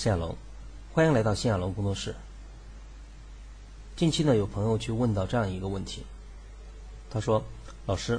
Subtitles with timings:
[0.00, 0.34] 谢亚龙，
[0.94, 2.14] 欢迎来到谢亚龙工作室。
[3.96, 6.06] 近期呢，有朋友去问到这样一个问题，
[7.10, 7.44] 他说
[7.84, 8.18] ：“老师，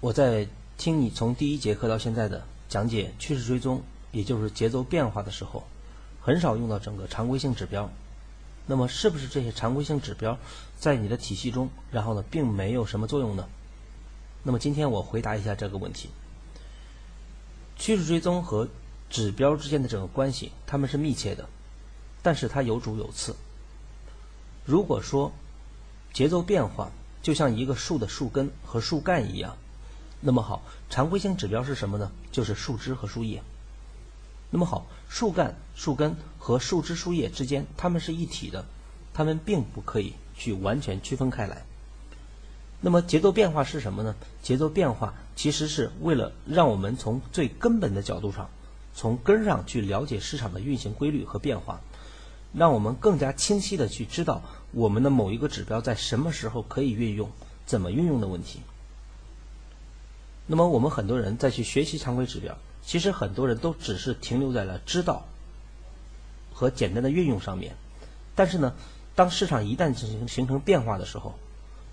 [0.00, 0.48] 我在
[0.78, 5.64] 听你从第一节课到现在的讲解趋势追踪，也就是节奏变化的时候，
[6.22, 7.90] 很少用到整个常规性指标。
[8.64, 10.38] 那么，是不是这些常规性指标
[10.78, 13.46] 在你的体系中，然后呢，并没有什么作用呢？”
[14.42, 16.08] 那么，今天我回答一下这个问题。
[17.76, 18.66] 趋势追踪和
[19.14, 21.48] 指标之间的整个关系，它们是密切的，
[22.20, 23.36] 但是它有主有次。
[24.64, 25.30] 如果说
[26.12, 26.90] 节奏变化
[27.22, 29.56] 就像一个树的树根和树干一样，
[30.20, 32.10] 那么好，常规性指标是什么呢？
[32.32, 33.40] 就是树枝和树叶。
[34.50, 38.66] 那么好，树干、树根和树枝、树叶之间，它们是一体的，
[39.12, 41.64] 它们并不可以去完全区分开来。
[42.80, 44.16] 那么节奏变化是什么呢？
[44.42, 48.50] 节奏变化其实是为了让我们从最根本的角度上。
[48.94, 51.80] 从根上去了解市场的运行规律和变化，
[52.52, 57.28] 让我们更加清晰的去知道我们的某一个指标在什么时候可以运用，
[57.66, 58.60] 怎么运用的问题。
[60.46, 65.26] 那么我们很多人在去学习常规指标，其实很多人都只是停留在了知道
[66.52, 67.74] 和简单的运用上面。
[68.36, 68.74] 但是呢，
[69.14, 71.34] 当市场一旦进行形成变化的时候，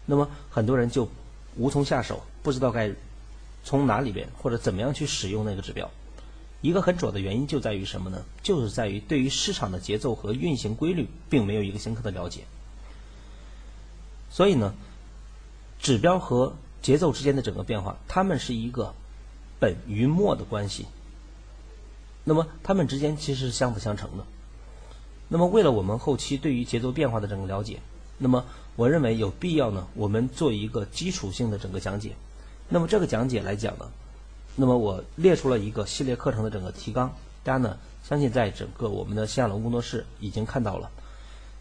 [0.05, 1.07] 那么很多人就
[1.55, 2.91] 无从下手，不知道该
[3.63, 5.89] 从哪里边或者怎么样去使用那个指标。
[6.61, 8.23] 一个很主要的原因就在于什么呢？
[8.43, 12.43] 就是在于对于市场的节奏和运行规律，并没有一个深刻的了解。
[14.29, 14.75] 所以呢，
[15.79, 18.93] 指标和节奏之间的整个变化，它们是一个
[19.59, 20.85] 本与末的关系。
[22.23, 24.25] 那么它们之间其实是相辅相成的。
[25.27, 27.79] 那么为了我们后期对于节奏变化的整个了解，
[28.19, 28.45] 那么
[28.75, 32.15] 我认为有必要呢，我们做一个基础性的整个讲解。
[32.69, 33.91] 那么这个讲解来讲呢。
[34.57, 40.91] 那么我列出了一个系列课程的整个提纲，大家呢相信在整个我们的新亚龙工作室已经看到了。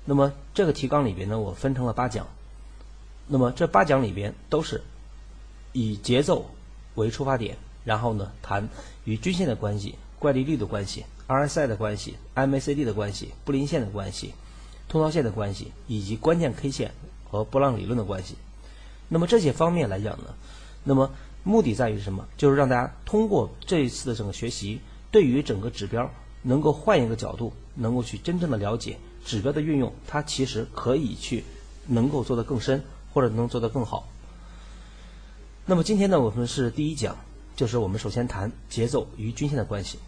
[0.04, 2.26] 那么这个提纲里边呢，我分成了八讲。
[3.28, 4.82] 那么这八讲里边都是
[5.72, 6.50] 以节奏
[6.96, 8.68] 为出发点，然后呢谈
[9.04, 14.34] 与均线的关系、怪力率的关系、RSI 的关系、MACD 的关系、布林线的关系、
[14.88, 16.92] 通道线的关系，以及关键 K 线
[17.30, 18.34] 和波浪理论的关系。
[19.08, 20.34] 那么这些方面来讲呢，
[20.82, 21.12] 那么。
[21.42, 22.28] 目的在于什么？
[22.36, 24.78] 就是让大家通过这一次的整个学习，
[25.10, 26.10] 对于整个指标
[26.42, 31.42] 能够换一个角度，能够去真正的了解指标的运用，它其实可以去
[31.86, 32.82] 能够做得更深，
[33.14, 34.06] 或者能做得更好。
[35.64, 37.16] 那么今天呢，我们是第一讲，
[37.56, 39.98] 就是我们首先谈节奏与均线的关系。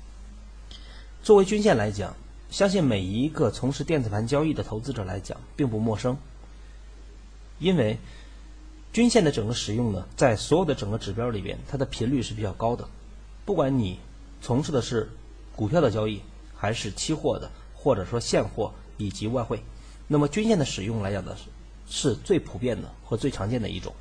[1.22, 2.14] 作为均线来讲，
[2.50, 6.16] 相信每一个从事电子盘交易的投资者来讲并不陌生，
[7.59, 7.99] 因为。
[8.92, 12.86] 均线的整个使用呢，在所有的整个指标里边，它的频率是比较高的。
[13.47, 13.98] 不管你
[14.42, 15.08] 从事的是
[15.56, 16.20] 股票的交易，
[16.54, 19.62] 还是期货的，或者说现货以及外汇，
[20.08, 21.34] 那么均线的使用来讲呢，
[21.88, 23.94] 是最普遍的和最常见的一种。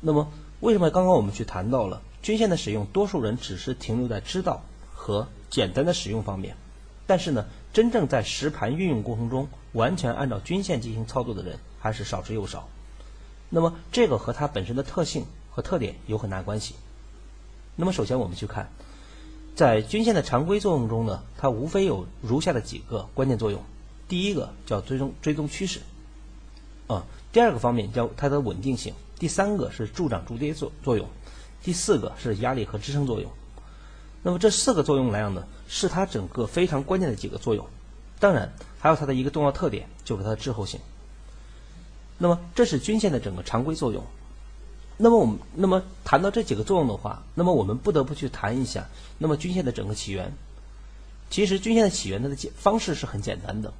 [0.00, 0.30] 那么
[0.60, 6.54] 为什么刚刚我们去谈到了均线的使用，多数人只是停留在知道和简单的使用方面，
[7.06, 12.68] 但是呢，真正在实盘运用过程中，完全按照均线进行操作的人还是少之又少。
[13.50, 16.74] 那么这个和它本身的特性和特点有很大关系。
[17.76, 18.70] 那么首先我们去看，
[19.54, 23.62] 在均线的常规作用中呢，它无非有如下的几个关键作用。
[24.06, 25.80] 第一个叫追踪追踪趋势，
[26.86, 31.08] 啊，第二个方面叫它的稳定性，第三个是助涨助跌作作用，
[31.62, 33.30] 第四个是压力和支撑作用。
[34.22, 37.66] 那么这四个作用来讲呢，是它整个非常关键的几个作用。
[38.20, 40.80] 当然还有它的一个重要特点，就是它的滞后性。
[42.18, 44.04] 那么这是均线的整个常规作用。
[44.96, 48.88] 那么我们那么谈到这几个作用的话，那么我们不得不去谈一下，
[49.18, 50.32] 那么均线的整个起源。
[51.30, 53.72] 其实均线的起源它的解方式是很简单的。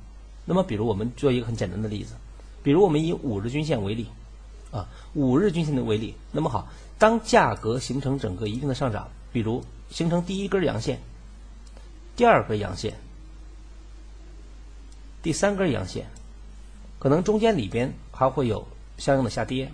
[0.45, 2.15] 那么比如我们做一个很简单的例子，
[2.65, 4.09] 比如我们以五日均线为例，
[4.73, 6.17] 啊，五日均线的为例。
[6.33, 11.01] 那么好，当价格形成整个一定的上涨，比如形成第一根阳线，
[12.17, 12.95] 第二根阳线，
[15.23, 16.07] 第三根阳线。
[16.99, 18.67] 可能中间里边还会有
[18.97, 19.73] 相应的下跌，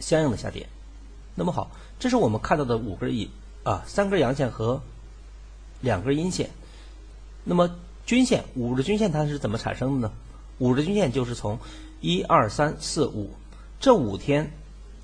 [0.00, 0.66] 相应的下跌。
[1.34, 1.70] 那么好，
[2.00, 3.28] 这是我们看到的五根阴
[3.62, 4.80] 啊，三根阳线和
[5.82, 6.50] 两根阴线。
[7.44, 10.14] 那么均线五日均线它是怎么产生的呢？
[10.58, 11.58] 五日均线就是从
[12.00, 13.30] 一二三四五
[13.78, 14.50] 这五天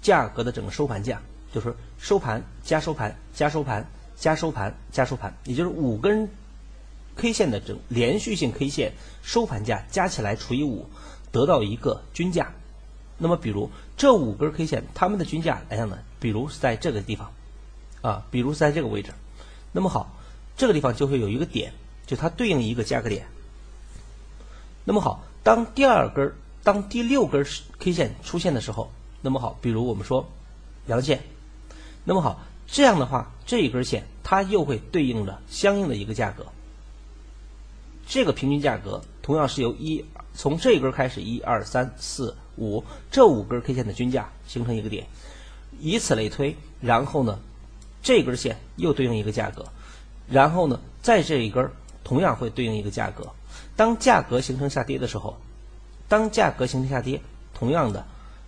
[0.00, 1.20] 价格的整个收盘价，
[1.52, 3.86] 就是收盘加收盘加收盘
[4.16, 6.30] 加收盘加收盘，也就是五根。
[7.16, 8.92] K 线的整连续性 K 线
[9.22, 10.88] 收盘价加起来除以五，
[11.32, 12.52] 得到一个均价。
[13.18, 15.98] 那么，比如这五根 K 线，它们的均价来讲呢？
[16.18, 17.30] 比如是在这个地方，
[18.00, 19.12] 啊，比如是在这个位置。
[19.72, 20.16] 那么好，
[20.56, 21.72] 这个地方就会有一个点，
[22.06, 23.26] 就它对应一个价格点。
[24.84, 27.44] 那么好，当第二根、当第六根
[27.78, 28.90] K 线出现的时候，
[29.20, 30.26] 那么好，比如我们说
[30.86, 31.22] 阳线，
[32.04, 36.46] 那么好，这样的话，这一根线它又会对应着相应的一个价格。
[38.10, 40.04] 这个平均价格同样是由一
[40.34, 45.06] 从这一根开始，一二三四五这五根 K 线的均价形成一个点，
[45.78, 47.38] 以此类推，然后呢，
[48.02, 49.66] 这根线又对应一个价格，
[50.28, 51.70] 然后呢，在这一根
[52.02, 53.30] 同样会对应一个价格。
[53.76, 55.38] 当价格形成下跌的时候，
[56.08, 57.20] 当价格形成下跌，
[57.54, 58.04] 同样的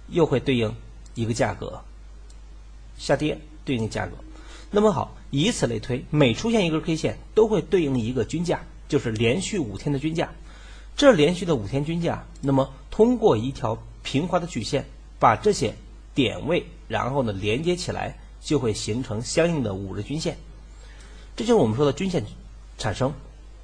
[0.08, 0.75] 又会对应
[1.15, 1.85] 一个价格，
[2.99, 4.17] 下跌对应价格。
[4.73, 10.29] 那么好，以此类推，每出现一根 K 线都会对应一个均价，就是连续五天的均价。
[10.94, 14.85] 这连续的五天均价，那么通过一条平滑的曲线
[15.19, 15.75] 把这些
[16.15, 20.37] 点位，然后呢连接起来，就会形成相应的五日均线。
[21.35, 22.23] 这就是我们说的均线
[22.77, 23.15] 产生。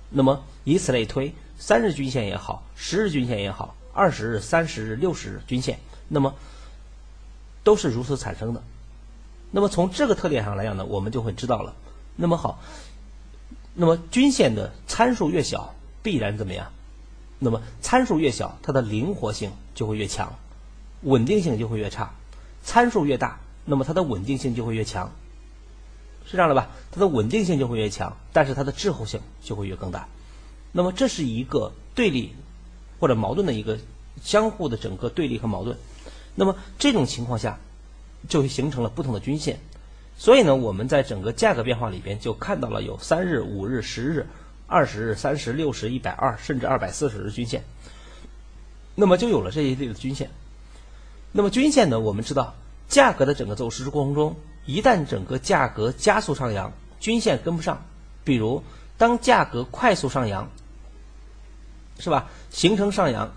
[0.08, 1.34] 那么以此类推。
[1.58, 5.78] 三日均线也好，十日均线也好，二十日、三十日、六十日均线，
[6.08, 6.34] 那么
[7.62, 8.62] 都是如此产生的。
[9.50, 11.74] 那么从这个特点上来讲呢，我们就会知道了。
[12.16, 12.58] 那么好，
[13.80, 15.72] 那么均线的参数越小，
[16.02, 16.72] 必然怎么样？
[17.38, 20.34] 那么参数越小，它的灵活性就会越强，
[21.02, 22.12] 稳定性就会越差。
[22.64, 25.12] 参数越大，那么它的稳定性就会越强，
[26.26, 26.70] 是这样的吧？
[26.90, 30.08] 它的稳定性就会越强，但是它的滞后性就会越更大。
[30.72, 32.34] 那么这是一个对立
[32.98, 33.78] 或者矛盾的一个
[34.20, 35.78] 相互的整个对立和矛盾。
[36.34, 37.60] 那么这种情况下，
[38.28, 39.60] 就会形成了不同的均线。
[40.18, 44.26] 所以呢，我们在整个价格变化里边就看到了有三日、五日、十日、
[44.66, 47.62] 二十日、三十、六十、一百二，甚至二百四十日均线。
[48.94, 50.28] 那么就有了这一类的均线。
[51.32, 52.54] 那么均线呢，我们知道
[52.88, 54.36] 价格的整个走势过程中，
[54.66, 57.86] 一旦整个价格加速上扬，均线跟不上，
[58.24, 58.62] 比如
[58.98, 60.50] 当价格快速上扬。
[62.00, 62.30] 是吧？
[62.50, 63.34] 形成上扬，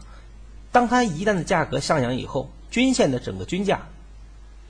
[0.72, 3.88] 当它一旦的价格上扬以后，均线的整个均价，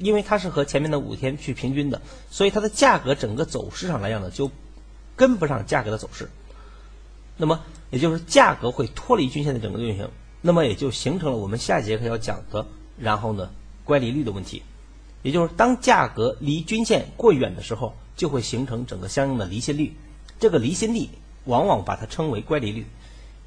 [0.02, 4.52] 因为它是和前面的五天去平均的，所以它的价格整个走势上来讲呢，就
[5.16, 6.30] 跟不上价格的走势。
[7.38, 10.10] 那么也就是价格会脱离均线的整个运行，
[10.42, 12.66] 那么也就形成了我们下节课要讲的，
[12.98, 13.50] 然后呢
[13.86, 14.64] 乖离率的问题。
[15.24, 19.96] 也就是当价格离均线过远的时候，就会形成整个相应的离心率。
[20.40, 21.08] 这个离心率
[21.46, 22.86] 往往把它称为乖离率。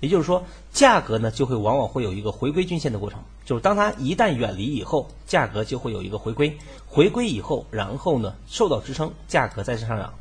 [0.04, 10.12] 也就是说，价格呢就会往往会有一个回归均线的过程，就是当它一旦远离以后，价格就会有一个回归，回归以后，然后呢受到支撑，价格再次上涨。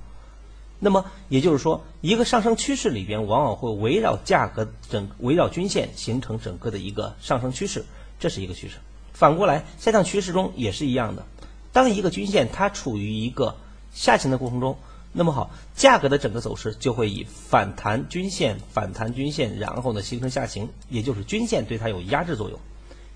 [0.79, 7.83] 那么也就是说，一个上升趋势里边往往会围绕价格整围绕均线形成整个的一个上升趋势，
[8.19, 8.77] 这是一个趋势。
[9.11, 11.25] 反过来，下降趋势中也是一样的，
[11.73, 13.55] 当一个均线它处于一个
[13.91, 14.77] 下行的过程中。
[15.15, 22.60] 那么好，价格的整个走势就会以反弹均线、反弹均线，然后呢形成下行，也就是均线对它有压制作用，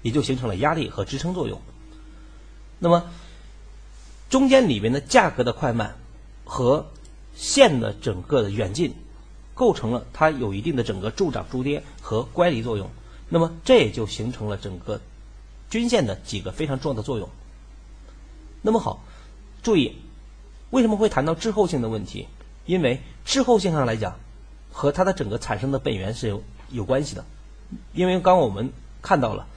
[0.04, 1.60] 也就形成了压力和支撑作用。
[2.78, 3.10] 那么
[4.30, 5.96] 中间里面的价格的快慢
[6.46, 6.86] 和
[7.36, 8.94] 线的整个的远近，
[9.56, 12.92] 构成了它有一定的整个助涨助跌和乖离作用。
[13.28, 15.02] 那么这也就形成了整个
[15.72, 17.28] 均线的几个非常重要的作用。
[18.62, 19.04] 那么好，
[19.64, 19.96] 注意。
[20.70, 22.28] 为什么会谈到滞后性的问题？
[22.66, 24.20] 因为滞后性上来讲，
[24.72, 27.24] 和它的整个产生的本源是有有关系的。
[27.94, 28.72] 因为刚我们
[29.02, 29.48] 看到了，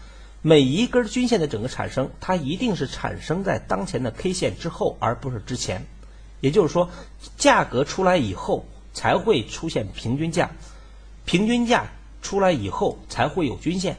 [0.43, 5.85] 每一根均线的整个产生，它一定是产生在当前的 K 线之后，而不是之前。
[6.41, 6.89] 也就是说，
[7.37, 8.65] 价格出来以后
[8.95, 10.51] 才会出现平均价，
[11.25, 11.87] 平均价
[12.23, 13.97] 出来以后才会有均线，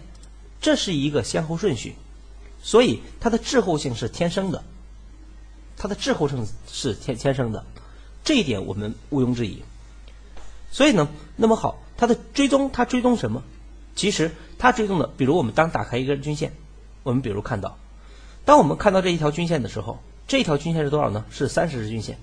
[0.59, 1.95] 这是一个先后顺序。
[2.63, 4.63] 所以它的滞后性是天生的。
[5.81, 7.65] 它的滞后性是天天生的，
[8.23, 9.63] 这一点我们毋庸置疑。
[10.69, 13.41] 所以呢，那么好，它的追踪，它追踪什么？
[13.95, 16.53] 其实它追踪的，比如我们当打开一根均线，
[17.01, 17.79] 我们比如看到，
[18.45, 19.97] 当我们看到这一条均线的时候，
[20.27, 21.25] 这条均线是多少呢？
[21.31, 22.19] 是三十日均线。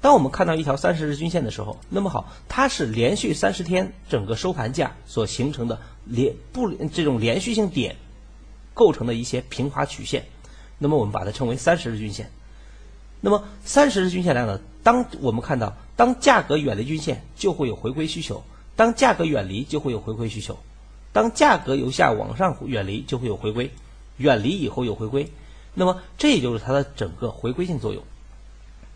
[0.00, 7.96] 当我们看到一条三十日均线的时候，那么好，它是连续三十天整个收盘价所形成的连不这种连续性点
[8.72, 10.24] 构成的一些平滑曲线，
[10.78, 12.30] 那么我们把它称为三十日均线。
[13.20, 14.60] 那么三十日均线来呢？
[14.82, 18.36] 当我们看到，当价格远离均线，就会有回归需求；
[18.76, 20.54] 当价格远离，就会有回归需求；
[21.12, 23.70] 当价格由下往上远离，就会有回归；
[24.16, 25.30] 远离以后有回归。
[25.74, 28.02] 那么这也就是它的整个回归性作用。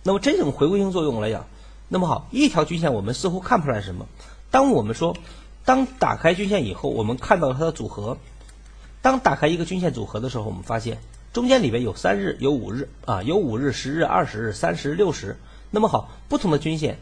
[0.05, 1.47] 那么这种回归性作用来讲，
[1.88, 4.07] 那么好，一条均线我们似乎看不出来什么。
[4.50, 5.17] 当我们说，
[5.64, 8.17] 当打开均线以后，我们看到它的组合。
[9.02, 10.99] 当打开一个均线组合的时候，我们发现。
[11.33, 15.39] 中间里边有三日，有五日啊，有五日、十日、二十日、三十、六十。
[15.71, 16.99] 那么好，不同的均线，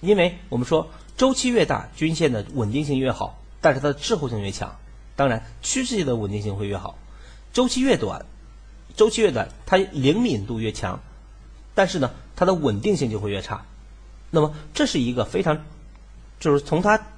[0.00, 4.78] 因为我们说周期越大，均线的稳定性越好，但是它的滞后性越强。
[5.14, 6.96] 当然，趋势线的稳定性会越好。
[7.52, 8.24] 周期越短，
[8.96, 11.00] 周期越短，它灵敏度越强，
[11.74, 13.66] 但是呢，它的稳定性就会越差。
[14.30, 15.62] 那么，这是一个非常，
[16.40, 17.08] 就是从它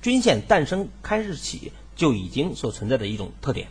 [0.00, 3.68] 均线诞生开始起就已经所存在的一种特点。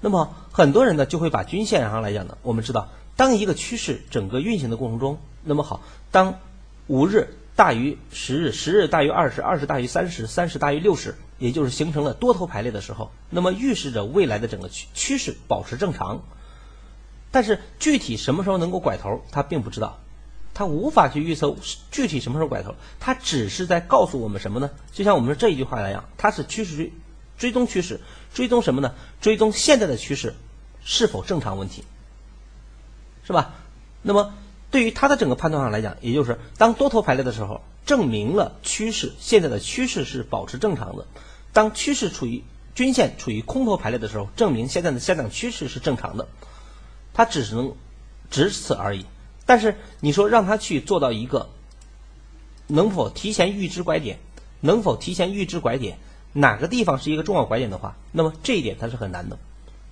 [0.00, 6.38] 那么，很多人呢就会把均线上来讲呢，我们知道，当一个趋势整个运行的过程中，那么好，当
[6.86, 16.22] 五日大于十日，十日大于二十，二十大于三十，三十大于六十，也就是形成了多头排列的时候，那么预示着未来的整个趋趋势保持正常。
[17.32, 19.98] 但是具体什么时候能够拐头，他并不知道，
[20.54, 21.56] 他无法去预测
[21.90, 24.70] 具体什么时候拐头，他只是在告诉我们什么呢？
[24.92, 26.90] 就像我们这一句话来讲，它是趋势
[27.38, 28.00] 追踪趋势，
[28.34, 28.94] 追踪什么呢？
[29.20, 30.34] 追踪现在的趋势
[30.84, 31.84] 是否正常问题，
[33.26, 33.54] 是吧？
[34.02, 34.34] 那么。
[34.68, 41.04] 对于它的整个判断上来讲，也就是当多头排列的时候，证明了趋势现在的趋势是保持正常的；
[41.52, 42.42] 当趋势处于
[42.74, 46.28] 均线处于空头排列的时候，证明现在的下降趋势是正常的。
[47.14, 47.74] 它只是能
[48.28, 49.06] 只此而已。
[49.46, 51.48] 但是你说让它去做到一个
[52.66, 54.18] 能否提前预知拐点，
[54.60, 55.98] 能否提前预知拐点，
[56.36, 59.38] 哪个地方是一个重要拐点的话，那么这一点它是很难的。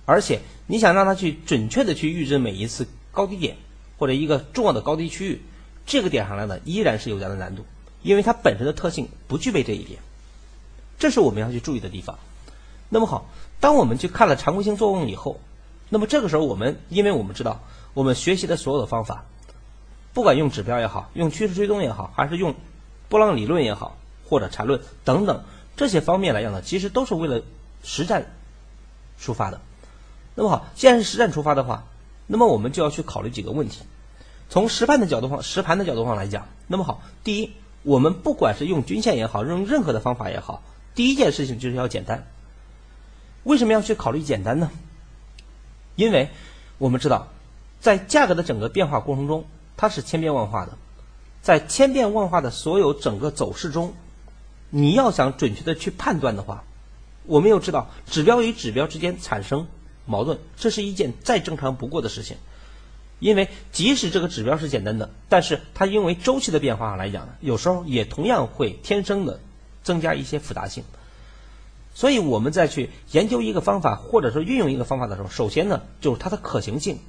[0.05, 3.57] 而且你想让它去准确的去预知每一次高低点。
[3.97, 5.41] 或者一个重要的高低区域，
[5.85, 7.63] 这个点上来呢，依然是有这样的难度，
[8.01, 10.01] 因为它本身的特性不具备这一点，
[10.99, 12.19] 这是我们要去注意的地方。
[12.89, 13.29] 那么好，
[13.61, 15.39] 当我们去看了常规性作用以后，
[15.87, 17.61] 那么这个时候我们，因为我们知道，
[17.93, 19.23] 我们学习的所有的方法，
[20.13, 22.53] 不管用指标也好，用趋势追踪也好，还是用
[23.07, 23.95] 波浪理论也好，
[24.27, 25.41] 或者缠论等等
[25.75, 27.41] 这些方面来讲呢，其实都是为了
[27.83, 28.25] 实战
[29.19, 29.61] 出发的。
[30.35, 31.85] 那么好，既然是实战出发的话。
[32.27, 33.83] 那么我们就要去考虑几个问题，
[34.49, 37.53] 从实盘的角度上，实盘的角度上来讲，那么好，第一，
[37.83, 40.63] 我们不管是用均线也好，用任何的方法也好，
[40.95, 42.25] 第一件事情就是要简单。
[43.43, 44.71] 为什么要去考虑简单呢？
[45.95, 46.31] 因为
[46.79, 47.27] 我们知道，
[47.79, 49.45] 在价格的整个变化过程中，
[49.77, 50.71] 它是千变万化的，
[51.43, 53.93] 在千变万化的所有整个走势中，
[54.69, 56.63] 你要想准确的去判断的话，
[57.25, 59.67] 我们又知道指标与指标之间产生。
[60.07, 62.37] 矛盾，这是一件再正常不过的事情，
[63.17, 69.39] 因为即使这个指标是简单的，但是它因为周期的变化来讲呢，有时候也同样会天生的
[69.81, 70.83] 增加一些复杂性。
[71.95, 76.99] 所以我们再去研究一个方法，或者说运用一个方法的时候，首先呢就是它的可行性，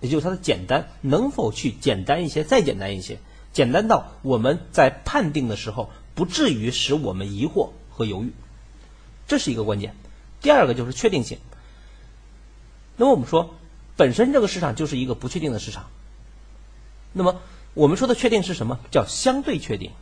[0.00, 3.20] 也就是它的简单，能否去简单一些，再简单一些，
[3.52, 5.88] 简单到我们在判定的时候
[6.20, 8.34] 不至于使我们疑惑和犹豫，
[9.26, 9.94] 这是一个关键。
[10.42, 11.38] 第二个就是确定性。
[12.98, 13.54] 那么我们说，
[13.96, 15.86] 本身这个市场就是一个不确定的市场。
[17.14, 17.40] 那么
[17.72, 18.78] 我们说的确定是什么？
[18.90, 19.92] 叫相对确定。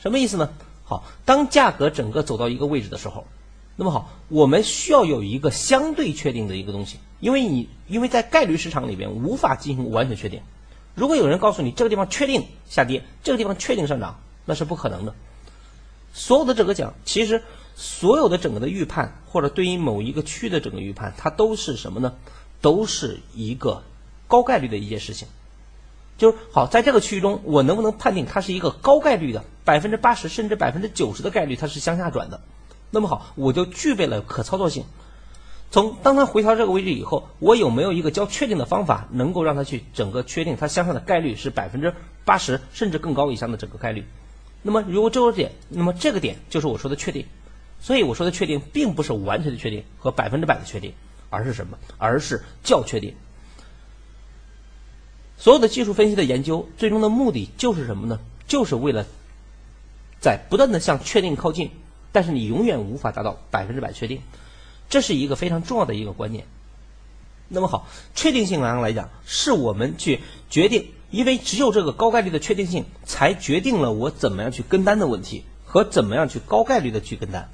[0.00, 0.50] 什么意思呢？
[0.84, 3.26] 好，当价格整个走到一个位置的时候，
[3.74, 10.40] 那么好，我们需要有一个相对确定的一个东西，因为你因为在概率市场里边无法进行完全确定。
[10.94, 15.16] 如果有人告诉你这个地方确定下跌，这个地方确定上涨，那是不可能的。
[16.18, 17.42] 所有的整个讲，其实。
[17.80, 22.14] 所有的整个的预判，或者对于某一个区的整个预判，它都是什么呢？
[22.60, 23.84] 都是一个
[24.26, 25.28] 高概率的一件事情。
[26.16, 32.40] 就是好，在这个区域中，我能不能判定它是一个高概率的百分之八十甚至百分之九十的概率它是向下转的？
[32.90, 34.84] 那么好，我就具备了可操作性。
[35.70, 41.94] 从当它回调这个位置以后，我有没有一个较确定的方法，能够让它去整个确定它向上的概率是百分之
[42.24, 44.04] 八十甚至更高以上的整个概率？
[44.62, 47.24] 那么如果这个点，那么这个点就是我说的确定。
[47.80, 50.92] 所以我说的确定，并不是完全的确定和百分之百的确定，
[51.30, 51.78] 而是什么？
[51.96, 53.14] 而是较确定。
[55.36, 58.18] 所有的技术分析的研究，最终的目的就是什么呢？
[58.48, 59.06] 就是为了
[60.20, 61.70] 在不断的向确定靠近，
[62.10, 64.20] 但是你永远无法达到百分之百确定，
[64.88, 66.44] 这是一个非常重要的一个观念。
[67.46, 67.86] 那么好，
[68.16, 70.18] 确定性上来讲，是我们去
[70.50, 77.50] 决定，因为只有这个高概率的确定性，才决定了我怎么样去跟单的问题和怎么样去高概率的去跟单。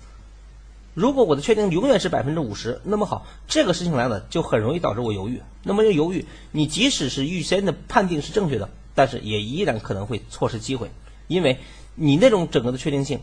[0.94, 5.40] 如果我的确定永远是百分之五十，那么好，这个事情来了就很容易导致我犹豫。
[5.64, 10.92] 那么就犹豫，你即使是预先的判定是正确的，但是也依然可能会错失机会，
[11.26, 11.58] 因为
[11.96, 13.20] 你那种整个的确定性，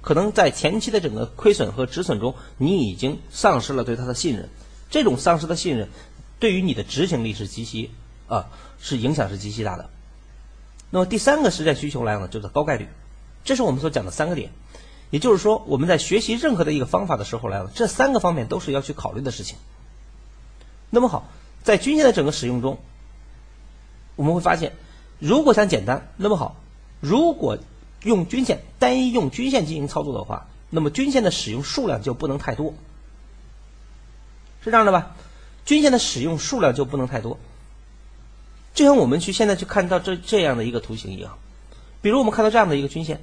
[0.00, 4.48] 可能在前期的整个亏损和止损中，你已经丧失了对它的信任。
[4.90, 5.88] 这种丧失的信任，
[6.40, 7.90] 对于你的执行力是极其
[8.26, 8.50] 啊，
[8.80, 9.90] 是影响是极其大的。
[10.90, 12.88] 那么第三个实战需求来了，就是高概率，
[13.44, 14.50] 这是我们所讲的三个点。
[15.10, 19.56] 也就是说，我们在学习任何的一个方法的时候来了，这三个方面都是要去考虑的事情。
[20.90, 21.28] 那么好，
[21.62, 22.78] 在均线的整个使用中，
[24.16, 24.74] 我们会发现，
[25.18, 26.56] 如果想简单，那么好，
[27.00, 27.58] 如果
[28.02, 32.74] 用均线单一用均线进行操作的话，那么均线的使用数量就不能太多，
[34.62, 35.16] 是这样的吧？
[35.64, 37.38] 均线的使用数量就不能太多。
[38.78, 41.36] 就像我们去现在去看到这这样的一个图形一样，
[42.00, 43.20] 比如我们看到这样的一个均线，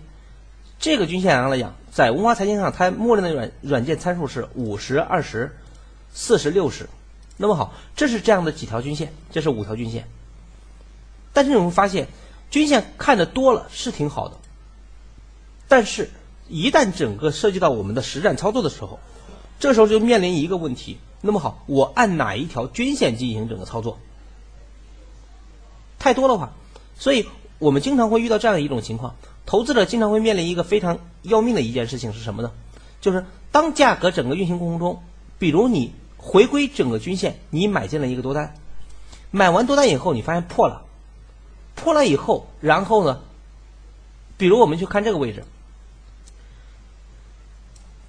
[0.80, 5.56] 这个均线上来讲，在文化财经上，它默认的软软件参数是五十、二十、
[6.14, 6.90] 四十、六十。
[7.38, 10.10] 那么好，这是这样的几条均线，这是五条均线。
[11.32, 12.10] 但是我们发现，
[12.52, 14.36] 均线看的多了是挺好的，
[15.70, 16.10] 但是，
[16.50, 19.00] 一旦整个涉及到我们的实战操作的时候，
[19.58, 20.98] 这时候就面临一个问题。
[21.22, 24.00] 那么好，我按哪一条均线进行整个操作？
[26.06, 26.52] 太多的话，
[27.00, 29.16] 所以我们经常会遇到这样一种情况：
[29.48, 32.52] 投资者经常会面临一个非常要命的一件事情是什么呢？
[33.02, 35.02] 就是当价格整个运行过程中，
[35.40, 38.54] 比如你回归整个均线，你买进了一个多单，
[39.32, 40.84] 买完多单以后，你发现破了，
[41.74, 43.22] 破了以后，然后呢，
[44.38, 45.44] 比如我们去看这个位置，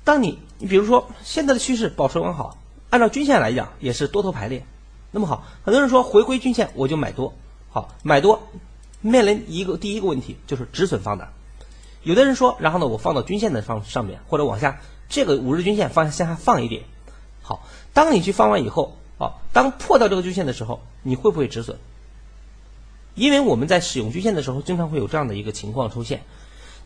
[0.04, 2.58] 当你你比如说现在的趋势保持完好，
[2.90, 4.66] 按照均线来讲也是多头排列，
[5.12, 7.32] 那么好，很多人说回归均线我就买多。
[7.76, 8.48] 好，买多
[9.02, 11.28] 面临一个第一个问题就是止损放哪？
[12.02, 16.84] 有的人说，然后呢，我放到均线的方上面，或者往下，这个五日均线放向下放一点。
[17.42, 21.76] 好，当你去放完以后，啊，当破掉这个均线的时候，你会不会止损？
[23.14, 26.22] 因为我们在使用均线的时候，经常会有这样的一个情况出现：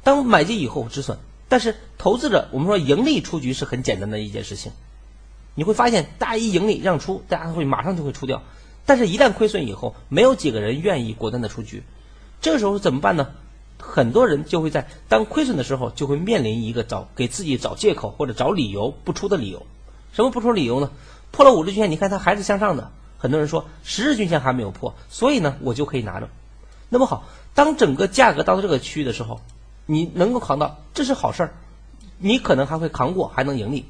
[0.03, 4.73] 当买进以后止损，但是投资者我们说盈利出局是很简单的一件事情，
[5.55, 8.43] 你会发现大家一盈利让出，大家会马上就会出掉。
[8.91, 11.85] 但是，一旦亏损以后，没有几个人愿意果断的出局。
[12.41, 13.29] 这个时候怎么办呢？
[13.79, 19.65] 很多人就会在当亏损的时候，就会面临一个找给自己找借口或者找理由不出的理由。
[20.13, 20.91] 什么不出理由呢？
[21.31, 22.91] 破了五日均线，你看它还是向上的。
[23.17, 26.29] 很多人说十日均线还没有破，所以呢，我就可以拿着。
[26.89, 29.41] 那么好，当整个价格到了这个区域的时候，
[29.87, 31.53] 你能够扛到，这是好事儿，
[32.19, 33.87] 你可能还会扛过，还能盈利，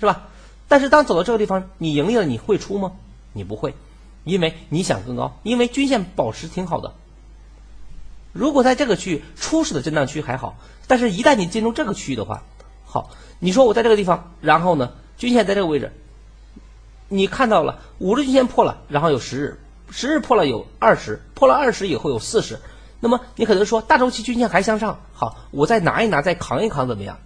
[0.00, 0.24] 是吧？
[0.66, 2.94] 但是当走到这个地方，你盈利了，你会出吗？
[3.32, 3.74] 你不会，
[4.24, 6.94] 因为你想更高，因为均线保持挺好的。
[8.32, 12.42] 如果在这个区域初始的震荡区还好，但是一旦你进入这个区域的话，
[12.84, 15.92] 好，你说我在这个地方，然后呢，均线在这个位置，
[17.08, 22.58] 你看到了五日均线破了，然后有十日，十日破了有二十，破了二十以后有四十，
[23.00, 27.18] 那么你可能说大周期均线还向上，好，我再拿一拿，再扛一扛怎么样？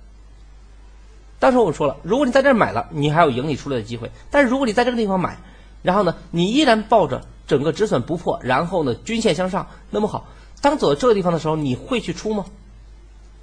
[1.39, 5.39] 当时我说了，如果你在这儿买了，你还有盈利出来的机会，但是如果你在这个地方买，
[5.83, 10.27] 然后呢，你依然抱着整个止损不破，然后呢，均线向上，那么好，
[10.61, 12.47] 当走到这个地方的时候，你会去出吗？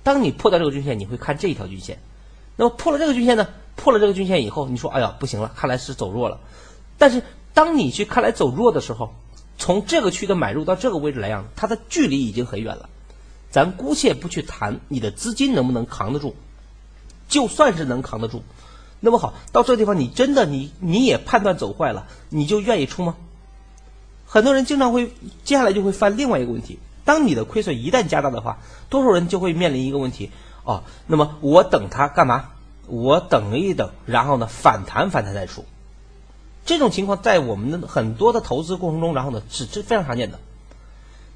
[0.04, 2.00] 当你破掉这个均线，你会看这一条均线，
[2.58, 3.48] 那么破了这个均线呢？
[3.76, 6.40] 破了这个均线以后，你说，哎呀，不行了，看来是走弱了。
[6.98, 9.14] 但是当你去看来走弱的时候，
[9.58, 12.90] 从这个区的买入到这个位置来讲，它的距离已经很远了。
[13.50, 16.36] 咱姑且不去谈你的资金能不能扛得住，
[17.30, 18.44] 就算是能扛得住。
[19.06, 23.18] 那么好，到这个地方，你真的你你也判断走坏了，你就愿意出吗？
[24.26, 25.12] 很多人经常会
[25.44, 30.32] 接下来就会犯另外一个问题：当你的亏损一旦加大的话，多数人就会面临一个问题
[30.64, 30.84] 哦。
[31.06, 32.52] 那么我等它干嘛？
[32.88, 35.66] 我等一等，然后呢反弹反弹再出。
[36.66, 40.40] 这种情况在我们的很多的投资过程中，然后呢是是非常常见的。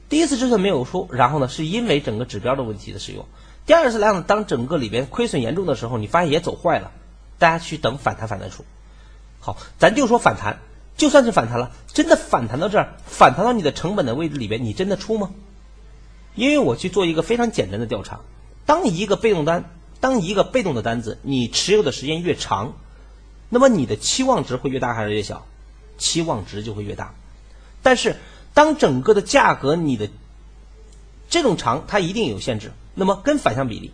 [0.08, 3.26] 第一次止损没有出，然后呢是因为整个指标的问题的使用。
[3.66, 6.92] 第二次来呢，当整个里边亏损严重的时候，你发现也走坏了。
[7.40, 8.66] 大家去等反弹反弹出，
[9.40, 10.60] 好，咱就说反弹，
[10.96, 15.32] 就算是反弹了，真的反弹到这儿，反弹到你的成本的位置里边，你真的出吗？
[16.36, 18.20] 因为我去做一个非常简单的调查，
[18.66, 19.66] 当一个被动单，
[20.00, 22.74] 当一个被动的单子，你持有的时间越长，
[23.50, 25.46] 那么你的期望值会越大还是越小？
[25.98, 27.16] 期望值就会越大。
[27.82, 28.18] 但是
[28.54, 30.10] 当整个的价格你的
[31.30, 33.94] 这种长，它一定有限制，那么跟反向比例。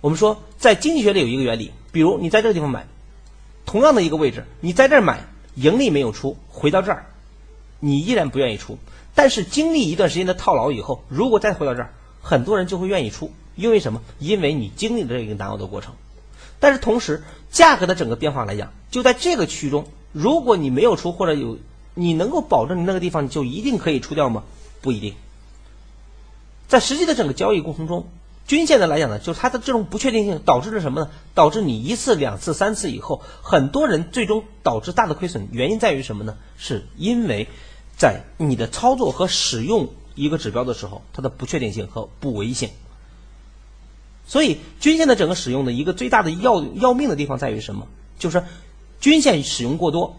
[0.00, 2.86] 我们说，在经济学里有一个原理，比如你在这个地方买，
[3.64, 5.24] 同样的一个位置，你在这儿买，
[5.54, 7.06] 盈利没有出，回到这儿，
[7.80, 8.78] 你依然不愿意出。
[9.14, 14.02] 但是经历一段时间的套牢以后，如果再回到这儿，很多人就会愿意出，因为什么？
[14.18, 15.94] 因为你经历了这个难熬的过程。
[16.60, 21.58] 但是同时，价格的整个变化来讲，就在这个区域中，如果你没有出，或者有，
[21.94, 24.44] 你能够保证你那个地方就一定可以出掉吗？
[24.82, 25.14] 不一定。
[26.68, 28.06] 在实际的整个交易过程中。
[28.48, 31.10] 均线的来讲呢，就是它的这种不确定性导致了什么呢？
[31.34, 35.48] 导致你一次、两次、三次以后，很多人最终导致大的亏损。
[35.52, 36.34] 原因在于什么呢？
[36.56, 37.46] 是因为
[37.98, 42.70] 在你的操作和使用一个指标的时候，它的不确定性和不唯一性。
[44.26, 47.86] 所以，均线的整个使用的一个最大的要要命的地方在于什么？
[48.18, 48.42] 就是
[48.98, 50.16] 均线使用过多，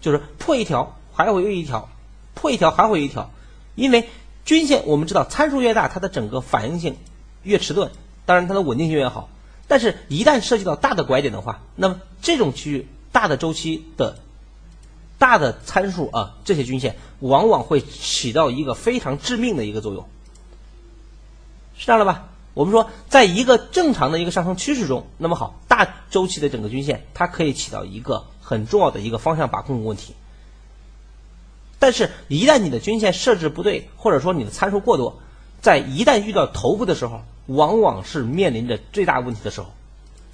[0.00, 1.90] 就是破一条还会有一条，
[2.32, 3.30] 破一条还会有一条，
[3.74, 4.08] 因为
[4.46, 6.96] 均线我们知道参数越大，它的整个反应性
[7.42, 7.90] 越迟钝，
[8.26, 9.28] 当然它的稳定性越好。
[9.68, 14.18] 但是，一旦涉及到大的拐点的话，那么这种区域大的周期的
[15.18, 20.08] 大的参数啊，这些均线往往会起到一个非常致命的一个作用，
[21.78, 22.26] 是这样的吧？
[22.52, 30.16] 我们说，在一个正常的一个上升趋势中，那么好，大周期的整个均线它可以起到一个很重要的一个方向把控问题。
[31.78, 35.20] 但是，一旦你的均线设置不对，或者说你的参数过多，
[35.60, 39.68] 在一旦遇到头部的时候，往往是面临着最大问题的时候。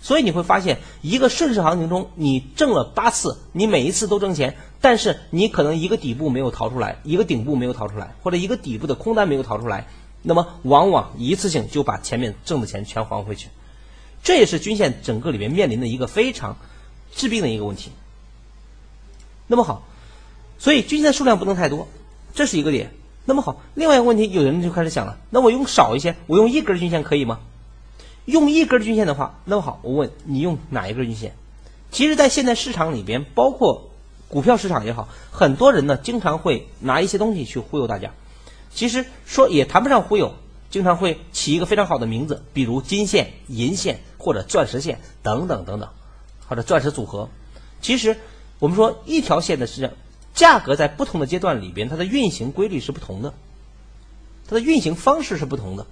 [0.00, 9.88] 所以你会发现，一个顺势行情中，你挣了八次，你每一次都挣钱，但是你可能一个底部没有逃出来，一个顶部没有逃出来，或者一个底部的空单没有逃出来，
[10.22, 13.48] 那么往往一次性就把前面挣的钱全还回去。
[14.22, 16.56] 这也是均线整个里面面临的一个非常
[17.12, 17.90] 致命的一个问题。
[19.48, 19.82] 那么好。
[20.58, 21.86] 所以均线的数量不能太多，
[22.32, 22.92] 这是一个点。
[23.28, 27.40] 那么好，另外一个问题，有人就开始想了，那我用少一些，我用一根均线可以吗？
[28.24, 31.34] 用一根均线的话，那么好，我问你用哪一根均线？
[31.90, 33.90] 其实，在现在市场里边，包括
[34.28, 38.12] 股票市场也好，很多人呢经常会拿一些东西去忽悠大家。
[38.72, 40.34] 其实说也谈不上忽悠，
[40.70, 45.88] 经常会起一个非常好的名字，比如金线、银线或者钻石线等等等等，
[46.48, 47.28] 或者钻石组合。
[47.80, 48.16] 其实
[48.60, 49.90] 我们说一条线的实际上。
[50.36, 53.34] 价格在不同的阶段里边，它的运行规律是不同的，
[54.46, 55.86] 它的运行方式是不同的。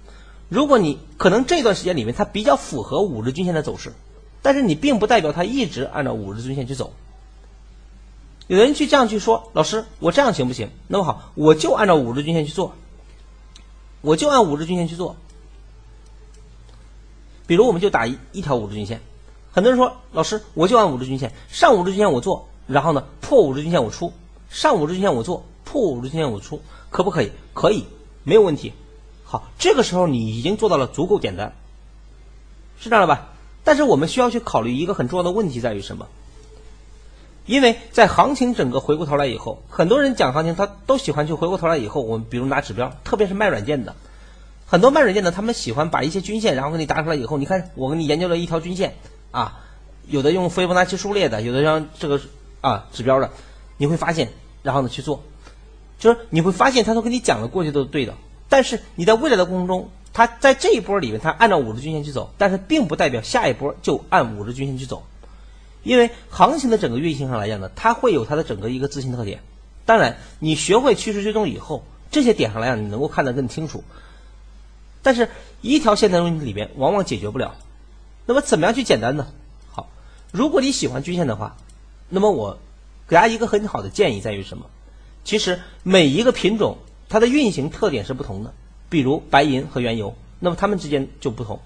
[0.47, 3.93] 如果你可能这段时间里面它比较符合五日均线的走势，
[4.43, 6.93] 但是你并不代表它一直按照五日均线去走。
[8.45, 10.69] 有人去这样去说，老师，我这样行不行？
[10.87, 12.75] 那么好，我就按照五日均线去做，
[14.01, 15.15] 我就按五日均线去做。
[17.47, 19.01] 比如我们就打一一条五日均线，
[19.51, 24.13] 很多人说，老师，我就按五日均线，上五日均线我做，然后呢破五日均线我出。
[24.49, 27.31] 上五日均线我做，破五日均线我出，可不可以？
[27.53, 27.85] 可以，
[28.23, 28.73] 没有问题。
[29.23, 31.53] 好，这个时候你已经做到了足够简单，
[32.79, 33.29] 是这样的吧？
[33.63, 36.07] 但是我们需要去考虑一个很重要的问题在于什么？
[37.47, 43.95] 因为在行情整个回过头来以后，很多人讲行情，他都喜欢去回过头来以后，我们比如拿指标，特别是卖软件的，
[44.65, 48.95] 很多卖软件的，他们喜欢把一些均线，然后给你打出来以后，你看我给你研究了一条均线
[49.29, 49.59] 啊，
[50.07, 52.19] 有的用斐波那契数列的，有的像这个
[52.61, 53.29] 啊指标的，
[53.77, 54.31] 你会发现。
[54.63, 55.21] 然后呢去做，
[55.99, 58.15] 就是你会发现他都跟你讲的过去都是对的，
[58.49, 65.03] 但是你在未来的过程中，他在这一波里面他按照五日均线去走，但是并不代表下一波就按五日均线去走，
[65.83, 69.41] 因为行情的整个运行上来讲呢，它会有它的整个一个自信特点。
[69.85, 73.83] 当然，你学会趋势追踪以后，这些点上来讲你能够看得更清楚，
[75.03, 75.29] 但是
[75.61, 77.53] 一条线的问题里边往往解决不了。
[78.25, 79.27] 那么怎么样去简单呢？
[79.69, 79.91] 好，
[80.31, 81.55] 如果你喜欢均线的话，
[82.09, 82.57] 那么我。
[83.07, 84.65] 给大家一个很好的建议在于什么？
[85.23, 88.53] 其实每一个品种它的运行特点是不同的，
[88.89, 91.59] 比如白银和原油，那么它们之间就不同。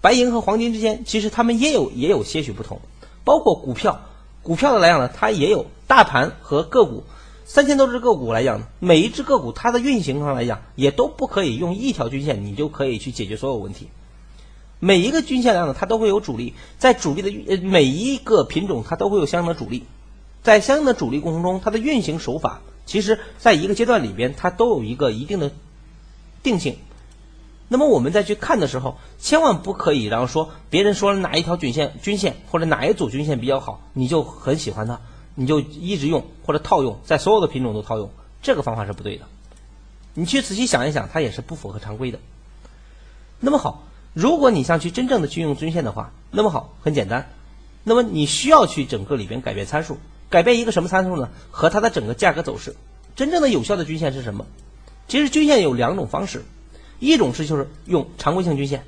[0.00, 2.80] 白银和黄金之间其实它们也有也有些许不同，
[3.24, 4.00] 包括股票，
[4.42, 7.04] 股票的来讲呢，它也有大盘和个股，
[7.44, 13.88] 三千多只个股来讲，每一只个股它的运行上来讲也都不可以用一条均线你就可以去解决所有问题。
[14.78, 19.84] 每一个均线量呢，它都会有主力，在主力的呃每一个品种它都会有相应的主力。
[20.46, 25.50] 在相应的主力过程中，它的运行手法，其实在一个阶段里边，它都有一个一定的
[26.44, 26.76] 定性。
[27.66, 35.00] 那么我们再去看的时候，千万不可以然后说别人说了哪一条均线均线或者哪一组均线比较好，你就很喜欢它，
[35.34, 39.26] 你就一直用或者套用，在所有的品种都套用，这个方法是不对的。
[40.14, 42.20] 你去仔细想一想，它也是不符合常规的。
[43.40, 43.82] 那么好，
[44.14, 47.32] 如果你想去真正的去用均线的话，那么好，很简单，
[47.82, 49.98] 那么你需要去整个里边改变参数。
[50.28, 51.30] 改变一个什么参数呢？
[51.50, 52.74] 和它的整个价格走势。
[53.14, 54.46] 真正的有效的均线是什么？
[55.08, 56.44] 其实均线有两种方式，
[56.98, 58.84] 一种是就是用常规性均线，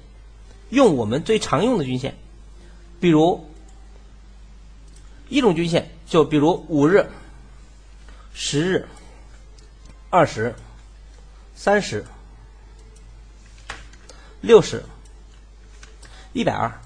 [0.69, 2.17] 用我们最常用的均线，
[3.01, 3.49] 比如
[5.29, 7.09] 一种均线，就比如五日、
[8.35, 8.89] 十日、
[10.11, 10.55] 二十、
[11.55, 12.05] 三十、
[14.41, 14.83] 六十、
[16.33, 16.81] 一百二。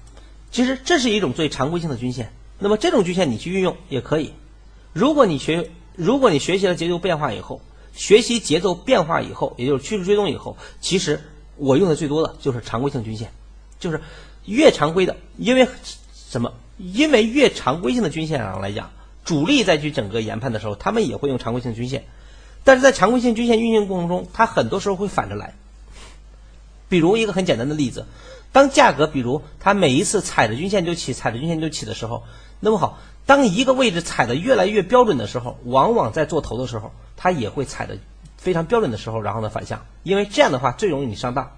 [0.51, 2.31] 其实这是一种最常规性的均线。
[2.59, 4.33] 那么这种均线你去运用也可以。
[4.93, 7.61] 如果你学，如果你学习了节奏变化以后，
[7.93, 11.19] 学习节奏变化以后，也就是趋势追踪以后，其实
[11.57, 13.31] 我用的最多的就是常规性均线，
[13.79, 13.99] 就是
[14.45, 15.67] 越常规的，因为
[16.29, 16.53] 什么？
[16.77, 18.91] 因为越常规性的均线上来讲，
[19.23, 22.05] 主力在去整个研判的时候，他们也会用常规性均线，
[22.63, 25.53] 但是在常规性均线运行过程中，它很多时候会反着来。
[26.89, 28.05] 比如一个很简单的例子，
[28.51, 32.23] 当价格比如它每一次踩着均线就起，踩着均线就起的时候，
[32.59, 32.99] 那么好。
[33.25, 37.97] 当一个位置踩的越来越标准的时候，往往在做头的时候，它也会踩的
[38.35, 41.51] 非常标准的时候，然后呢反向，因为这样的话最容易你上当。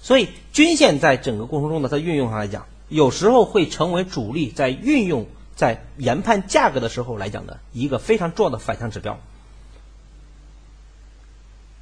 [0.00, 9.18] 所以均线在整个过程中呢，在运用上来讲，有时候会成为主力在运用在研判价格的时候来讲的一个非常重要的反向指标。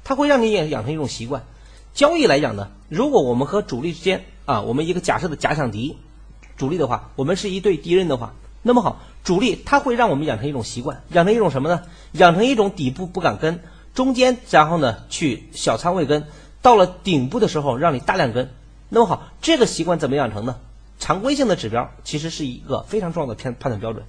[0.03, 1.45] 它会让你也养成一种习惯。
[1.95, 5.97] 交易来讲呢，如果我们和主力之间啊，我们一个假设的假想敌
[6.57, 11.83] 主力的话，我们是一对敌人的话，那么好，主力它会让我们养成一种习惯，养成一种什么呢？
[12.11, 13.61] 养成一种底部不敢跟，
[13.93, 16.27] 中间然后呢去小仓位跟。
[16.61, 18.51] 到了顶部的时候，让你大量跟，
[18.89, 20.57] 那么好，这个习惯怎么养成呢？
[20.99, 24.03] 常规性的指标其实是一个非常重要的判判断标准，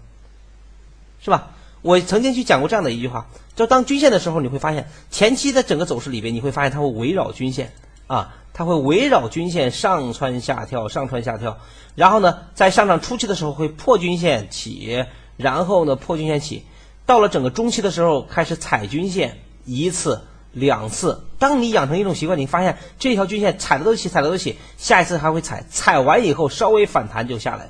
[1.20, 1.50] 是吧？
[1.86, 7.72] 我曾经去讲过这样的一句话，就当均线的时候，你会发现前期的整个走势里边，你会发现它会围绕均线
[8.08, 11.58] 啊，它会围绕均线上蹿下跳，上蹿下跳，
[11.94, 15.04] 然后呢，在上涨初期的时候会破均线起，
[15.36, 16.64] 然后呢破均线起，
[17.06, 20.20] 到了整个中期的时候开始踩均线一次。
[20.52, 27.68] 两次，当你养成一种习惯，你发现这条均线踩的都起，踩的都起，下一次还会踩，踩完以后稍微反弹就下来，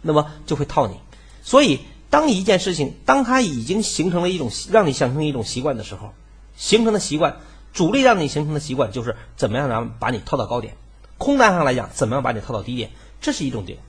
[0.00, 0.94] 那么就会套你。
[1.42, 1.80] 所以，
[2.14, 6.12] 当一件事情当它已经形成了一种让你形成一种习惯的时候，
[6.56, 7.38] 形成的习惯，
[7.72, 10.76] 主力让你形成的习惯就是怎么样让把你套到高点，
[11.18, 13.80] 空单上来讲怎么样把你套到低点，这是一种点。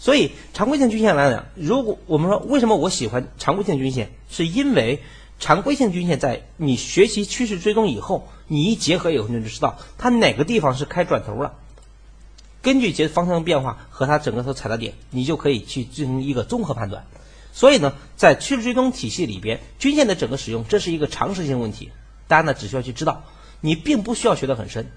[0.00, 5.00] 所以，常规性均线来讲，如果我们说为什么我喜欢常规性均线，是因为。
[5.40, 11.54] 常规性均线在你学习趋势追踪以后，你一结合以后，你就知道它哪个地方是开转头了。
[12.60, 17.06] 根据节方向变化和它整个所踩的点，你就可以去进行一个综合判断。
[17.58, 21.90] 所以呢，在趋势追踪体系里边，均线的整个使用，这是一个常识性问题。
[22.28, 23.24] 大家呢只需要去知道，
[23.60, 24.92] 你并不需要学得很深。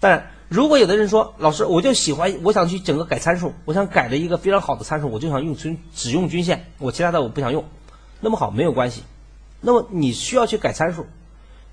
[0.00, 7.66] 但如果有的人说，老师，我就喜欢，我想去整个改参数，我想改了一个非常好的参数，我就想用均只用均线，我其他的我不想用。
[8.22, 9.02] 那么好，没有关系。
[9.60, 11.04] 那么你需要去改参数，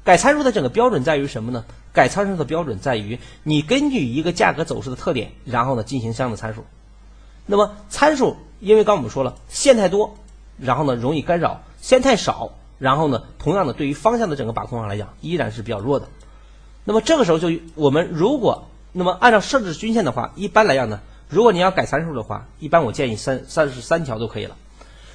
[0.04, 1.64] 改参数的整个标准在于什么呢？
[1.94, 6.66] 改参数的标准在于你根据一个价格走势的特点，然后呢进行相应的参数。
[7.52, 10.16] 那么参数，因为刚我们说了，线太多，
[10.58, 16.08] 然后呢容易干扰；线太少，然后呢同样的对于方向的整个把控上来讲，依然是比较弱的。
[16.86, 24.56] 那么这个时候就我们如果那么按照设置均线的话，一般来讲呢，如果你要改参数的话，一般我建议三三十三条就可以了。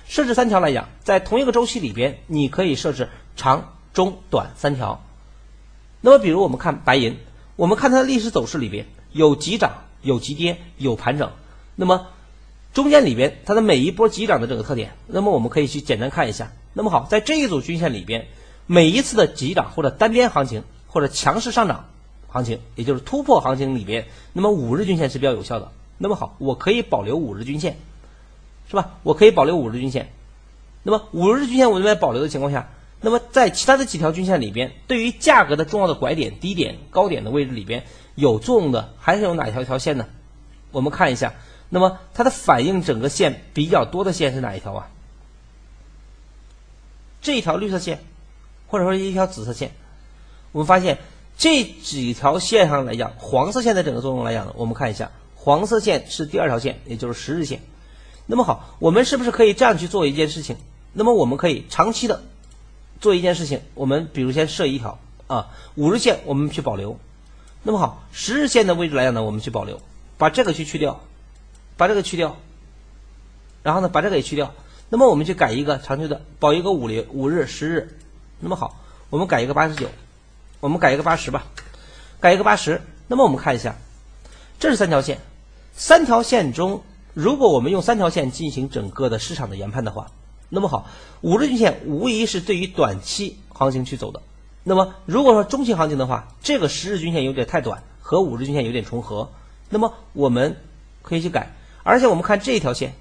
[0.06, 5.02] 设置三条来讲，在同一个周期里边，你可以设置长、中、短三条。
[6.02, 7.16] 那么，比如我们看白银，
[7.56, 11.30] 我们看它的历史走势里边有急涨、有急跌、有盘整。
[11.78, 12.08] 那么
[12.76, 16.52] 中间里边它的每一波急涨的这个特点，那么我们可以去简单看一下。
[16.74, 18.26] 那么好，在这一组均线里边，
[18.66, 21.86] 每一次的急涨或者单边行情或者强势上涨
[22.28, 25.72] 行情，也就是突破行情里边，那么五日均线是比较有效的。
[25.96, 27.78] 那么好，我可以保留五日均线。
[28.68, 28.98] 是吧？
[29.04, 30.12] 我可以保留五日均线，
[30.82, 32.68] 那么五日均线我这边保留的情况下，
[33.00, 37.84] 那么在其他的几条均线里边，对于价格的重要的拐点、低点、高点的位置里边
[38.16, 40.06] 有作用的，还是有哪一条条线呢？
[40.72, 41.32] 我们看一下，
[41.68, 44.88] 那么它的反映整个线比较多的线是哪一条啊？
[47.20, 48.04] 这一条绿色线，
[48.68, 49.72] 或者说一条紫色线，
[50.52, 50.98] 我们发现
[51.36, 57.60] 这几条线上来讲，黄色线的整个作用来讲呢，我们看一下，黄色线是第二条线，也就是十日线。
[58.26, 60.56] 那么好，我们是不是可以这样去做一件事情？
[60.92, 62.22] 那么我们可以长期的
[63.00, 63.60] 做一件事情。
[63.74, 66.98] 我们比如先设一条啊，五日线我们去保留。
[67.62, 69.80] 那么好，十日线的位置来讲呢，我们去保留，
[70.16, 71.00] 把这个去去掉，
[71.76, 72.36] 把这个去掉，
[73.62, 74.54] 然后呢把这个也去掉。
[74.88, 77.98] 那么我们去改一个长期的，保一个五零五日十日。
[78.38, 79.88] 那么好，我们改一个八十九，
[80.60, 81.44] 我们改一个八十吧，
[82.20, 82.80] 改一个八十。
[83.08, 83.76] 那么我们看一下，
[84.60, 85.18] 这是三条线，
[85.74, 86.82] 三条线中。
[87.14, 90.12] 如果我们用三条线进行整个的市场的研判的话，
[90.50, 90.86] 那么好，
[91.22, 94.22] 五日均线无疑是对于短期行情去走的。
[94.62, 99.30] 那么如果说中期行情的话，这个十日均线有点太短，和五日均线有点重合，
[99.70, 100.56] 那么我们
[101.02, 101.55] 可以去改。
[101.86, 102.92] 而且我们看这一条线，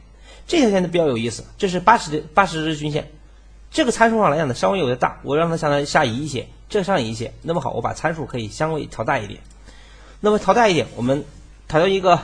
[0.48, 3.12] 这条线的比较有意思，这是八十的八十日均线，
[3.72, 7.34] 这个参数上来讲呢稍微有点大，我让它相当于下移一些，这上移一些。
[7.42, 9.42] 那么好，我把参数可以相对调大一点。
[10.22, 11.26] 那么调大一点，我们
[11.68, 12.20] 调到一个。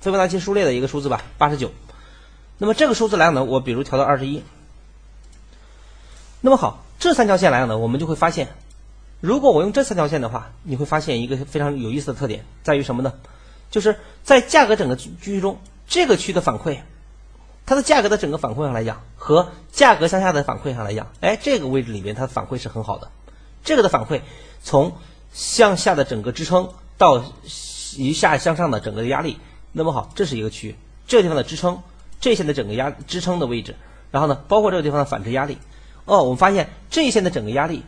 [0.00, 1.72] 斐波那契数列的一个数字吧，八十九。
[2.58, 4.42] 那么这个数字来讲呢，我比如调到二十一。
[6.42, 8.48] 那么好，这三条线来讲呢，我们就会发现，
[9.22, 13.14] 如果我用这三条线的话，你会发现一个非常有意思的特点，在于什么呢？
[13.70, 16.80] 就是在价格整个区域中，这个区的反馈，
[17.66, 23.10] 它的价格的整个反馈上来讲，和价格向下的反馈上来讲，哎，这个位置里面它的反馈是很好的。
[23.64, 24.20] 这个的反馈
[24.62, 24.92] 从
[25.32, 27.24] 向下的整个支撑到
[27.96, 29.38] 一下向上的整个的压力。
[29.72, 31.82] 那么好，这是一个区，这个地方的支撑，
[32.20, 33.74] 这一线的整个压支撑的位置，
[34.10, 35.58] 然后呢，包括这个地方的反制压力。
[36.04, 37.82] 哦，我们发现这一线的整个压力，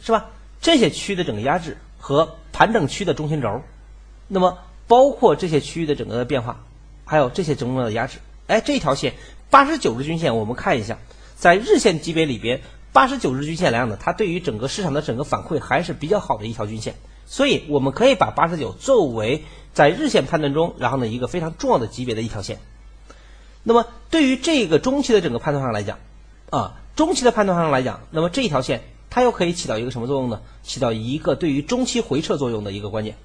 [0.00, 0.30] 是吧？
[0.62, 3.62] 这些区域的整个压制和盘整区的中心轴，
[4.28, 6.62] 那么包括这些区域的整个的变化，
[7.10, 9.14] 还有这些整个的压制，哎，这条线
[9.50, 10.96] 八十九日均线，我们看一下，
[11.34, 12.60] 在日线级别里边，
[12.92, 16.94] 八十九日均线来讲呢，它对于整个市场的整个反馈还是比较好的一条均线，
[17.26, 19.42] 所以我们可以把八十九作为
[19.74, 22.60] 在日线判断中，然后呢一个非常重要的级别的一条线。
[23.64, 25.98] 那么对于这个中期的整个判断上来讲，
[26.50, 30.42] 啊，中期的判断上来讲，那么这一条线它又可以起到一个什么作用呢？
[30.62, 33.16] 起到一个对于中期回撤作用的一个关键。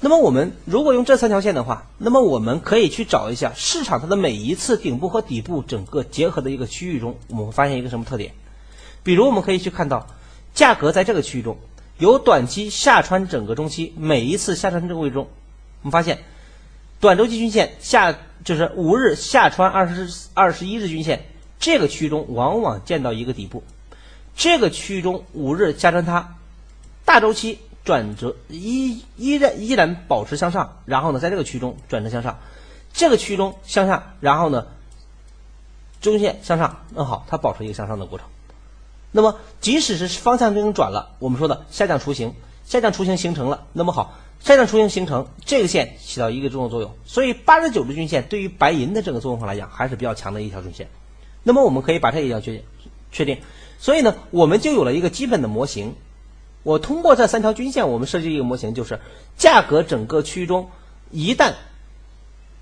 [0.00, 8.32] 那么我们如果用这三条线的话，那么我们可以去找一下市场它的每一次顶部和底部整个结合的一个区域中，我们会发现一个什么特点？
[9.02, 10.06] 比如我们可以去看到，
[10.54, 11.58] 价格在这个区域中
[11.98, 15.28] 有短期下穿整个中期，每一次下穿这个位置中，
[15.82, 16.18] 我们发现
[16.98, 18.16] 短周期均线下。
[18.42, 21.26] 就是五日下穿二十二十一日均线
[21.58, 23.62] 这个区域中，往往见到一个底部。
[24.34, 26.36] 这个区域中五日下穿它，
[27.04, 27.58] 大周期
[27.90, 32.38] 转折依依然依然保持向上，然后呢，在这个区中转折向上，
[32.92, 34.68] 这个区中向下，然后呢，
[36.00, 38.28] 中线向上，那好，它保持一个向上的过程。
[39.10, 42.32] 那么即使是方向已经转了，我们说的下降雏形，
[42.64, 44.14] 下降雏形形成了，那么好。
[44.38, 50.86] 下降雏形形成，这个线起到一个重要作用，所以八十九日均线对于白银的这个作用上来讲还是比较强的一条均线。
[51.42, 52.62] 那么我们可以把这一条确，
[53.10, 53.38] 确定，
[53.80, 55.96] 所以呢，我们就有了一个基本的模型。
[56.62, 59.00] 我通过这三条均线，我们设计一个模型，就是
[59.36, 60.70] 价格整个区域中，
[61.10, 61.54] 一旦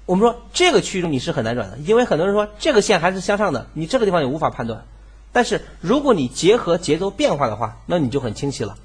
[0.07, 4.85] 我们说这个区域中你是很难转的，因为很多人说这个线还是向上的，你这个地方也无法判断。
[5.33, 8.77] 但是如果你结合节奏变化的话，那你就很清晰了。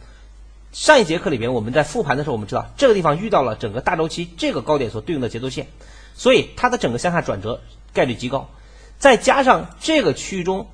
[0.72, 5.68] 上一节课里边，我们在复盘的时候，我们知道这个地方遇到了整个大周期这个高点所对应的节奏线，
[6.16, 7.62] 所以它的整个向下转折
[7.94, 8.50] 概率极高。
[8.98, 10.68] 再加上这个区域中，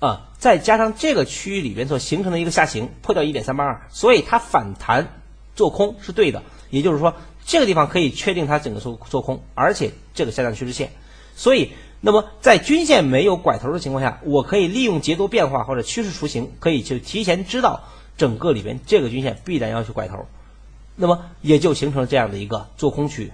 [0.00, 5.08] 啊，再加上这个区域里边所形成的一个下行破掉一点三八二，所以它反弹
[5.54, 6.42] 做空是对的。
[6.70, 10.92] 也就是说，这个地方可以确定它整个做做空，而且这个下降趋势线。
[11.34, 17.84] 所以，那么在均线没有拐头的情况下，我可以利用节奏变化或者趋势雏形，可以去提前知道。
[18.18, 20.24] 整个里边这个均线必然要去拐头，
[20.94, 23.32] 那么也就形成了这样的一个做空区域。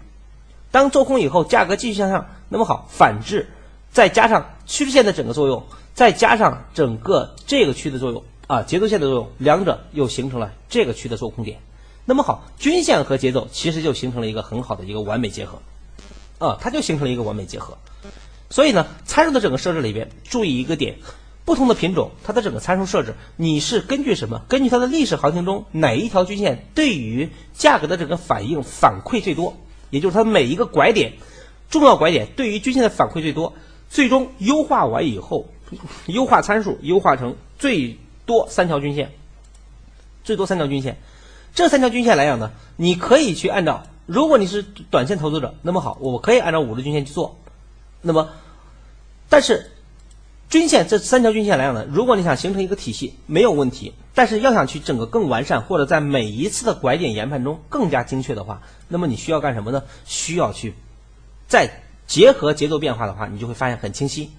[0.72, 3.48] 当做空以后，价格继续向上，那么好，反制
[3.92, 11.58] 再加上趋势线的整个作用，再加上整个这个区的作用啊，节奏线的作用，两者又形成了这个区的做空点。
[12.04, 15.60] 那么好，均线和节奏其实就形成了一个很好的一个完美结合，
[16.38, 17.76] 啊，它就形成了一个完美结合。
[18.50, 20.96] 所以呢，参数的整个设置里边，注意一个点。
[21.44, 24.42] 不同的品种，它的整个参数设置，你是根据什么？
[24.48, 29.56] 根据它的历史行情中哪一条均线对于价格的整个反应反馈最多？
[29.90, 31.14] 也就是它每一个拐点，
[31.68, 33.54] 重要拐点对于均线的反馈最多，
[33.92, 35.46] 最终优化完以后，
[36.08, 39.12] 优化参数优化成最多三条均线，
[40.24, 40.96] 最多三条均线。
[41.54, 47.36] 这三条均线来讲呢，你可以去按照，如果你是短线投资者，那么好，我可以按照五日均线去做。
[48.00, 48.30] 那么，
[49.28, 49.68] 但是。
[50.48, 53.94] 均线这三条均线来讲呢，如果你想形成一个体系，没有问题。
[54.14, 59.82] 但是要想去整个更完善，或者在每一次的拐点研判中更加精确的话，那么你需要干什么呢？
[60.04, 60.74] 需要去
[61.48, 61.70] 再
[62.06, 64.30] 结合节奏变化的话，你就会发现很清晰。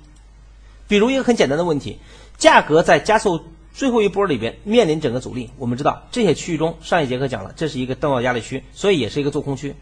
[0.88, 1.99] 比如一个很简单的问题，
[2.38, 3.41] 价格在加速
[3.74, 9.76] 最后一波里边面临整个阻力，我们知道这些区域中，上一节课讲了，这是一个重要压力区，所以也是一个做空区。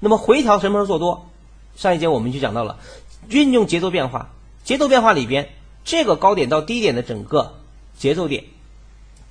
[0.00, 1.30] 那么回调什么时候做多？
[1.76, 2.78] 上一节我们就讲到了，
[3.28, 4.30] 运用节奏变化，
[4.62, 5.48] 节奏变化里边。
[5.86, 7.58] 这个高点到低点的整个
[7.98, 8.44] 节奏点，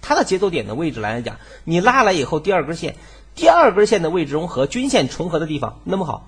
[0.04, 2.95] 它的节奏点的位置来讲，你拉来以后，第二根线，
[3.34, 6.28] 第二根线的位置中和均线重合的地方，那么好，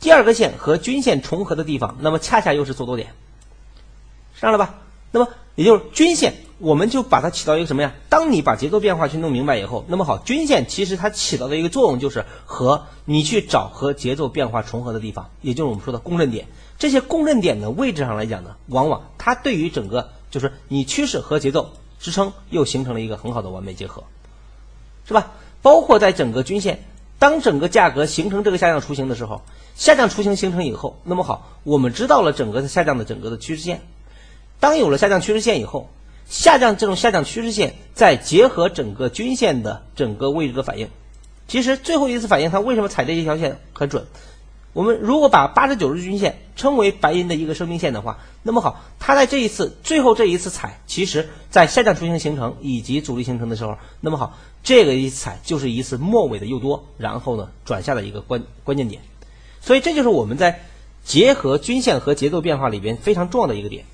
[0.00, 3.12] 第二个线和均线重合的地方，那么恰恰又是做多点，
[4.34, 4.76] 上了吧？
[5.12, 7.92] 那么也就是均线，我们就把它起到一个什么呀？
[8.08, 16.46] 当你把节奏变化去弄明白以后，那么好，均线其实它起到的一个作用就是和你去找和节奏变化重合的地方，也就是我们说的共振点。
[16.78, 24.04] 这些共振点的位置上来讲呢，往往它对于整个就是你趋势和节奏支撑又形成了一个很好的完美结合，
[25.06, 25.32] 是吧？
[25.60, 26.82] 包括在整个均线，
[27.20, 29.42] 当整个价格形成这个下降雏形的时候，
[29.76, 33.82] 下降雏形形成以后，那么好，我们知道了整个的下降的整个的趋势线。
[34.58, 35.90] 当有了下降趋势线以后，
[36.28, 40.88] 下降这种下降趋势线再结合整个均线的整个位置的反应，
[41.46, 44.06] 其实最后一次反应它为什么踩这一条线很准？
[44.72, 59.02] 我们如果把八十九日均线称为白银的一个生命线的话，那么好，它在这一次最后这一次踩，其实在下降雏形形成以及阻力形成的时候，那么好，这个一踩就是一次末尾的诱多，然后呢转下的一个关关键点，
[59.60, 60.62] 所以这就是我们在
[61.04, 63.84] 结合均线和节奏变化里边非常重要的一个点，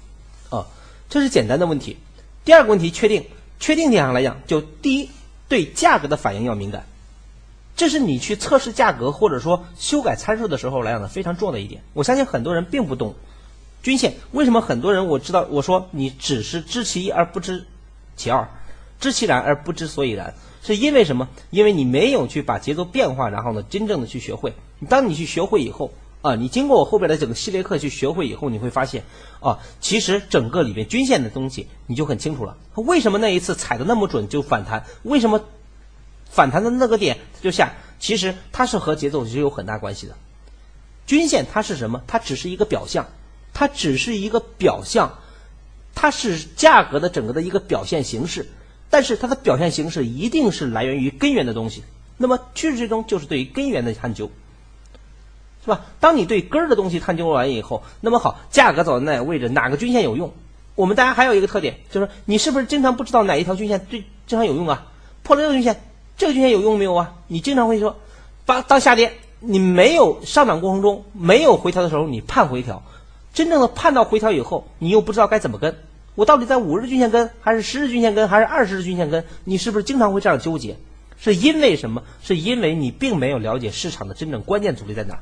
[0.50, 0.66] 啊，
[1.08, 1.96] 这是简单的问题。
[2.44, 3.24] 第二个问题，确定。
[3.58, 5.08] 确定点上来讲，就第一，
[5.48, 6.84] 对价格的反应要敏感，
[7.74, 11.82] 这是你去测试价格或者说修改参数的时候来讲的非常重要的一点。
[11.94, 13.14] 我相信很多人并不懂
[13.82, 17.66] 均线，为什么很多人我知道我说你只是知其一而不知
[18.14, 18.46] 其二，
[19.00, 20.34] 知其然而不知所以然，
[20.74, 21.28] 是因为什么？
[21.50, 24.54] 因为你没有去把节奏变化，然后呢，真正的去学会。
[24.88, 25.92] 当你去学会以后。
[26.22, 29.04] 啊，你经过我后边的整个系列课去学会以后，你会发现，
[29.38, 32.56] 啊，其实整个里面均线的东西你就很清楚了。
[32.74, 34.84] 为什么那一次踩的那么准就反弹？
[35.04, 35.44] 为什么
[36.28, 37.74] 反弹的那个点就下？
[38.00, 40.16] 其实它是和节奏是有很大关系的。
[41.06, 42.02] 均线它是什么？
[42.08, 43.06] 它只是一个表象，
[43.54, 45.20] 它只是一个表象，
[45.94, 48.48] 它是价格的整个的一个表现形式。
[48.90, 51.82] 但是它的表现形式一定是来源于根源的东西。
[52.16, 54.30] 那么趋势追踪就是对于根源的探究。
[55.62, 55.84] 是吧？
[55.98, 60.32] 当你对根儿的东西探究完以后，那么好，价格走到哪个位置，哪个均线有用？
[60.76, 64.86] 我们大家还有一个特点，就是你是不是经常不知道哪一条均线最经常有用啊？
[65.24, 65.82] 破了这个均线，
[66.16, 67.14] 这个均线有用没有啊？
[67.26, 67.96] 你经常会说，
[68.44, 72.84] 当当下跌，你没有上涨过程中没有回调的时候，你盼回调，
[73.34, 75.76] 真正的盼到回调以后，你又不知道该怎么跟，
[76.16, 79.24] 我到底在五日均线跟，还是十日均线跟，还是二十日均线跟？
[79.44, 80.76] 你是不是经常会这样纠结？
[81.18, 82.02] 是因为什么？
[82.22, 85.18] 是因为你并没有了解市场的真正关键阻力在哪？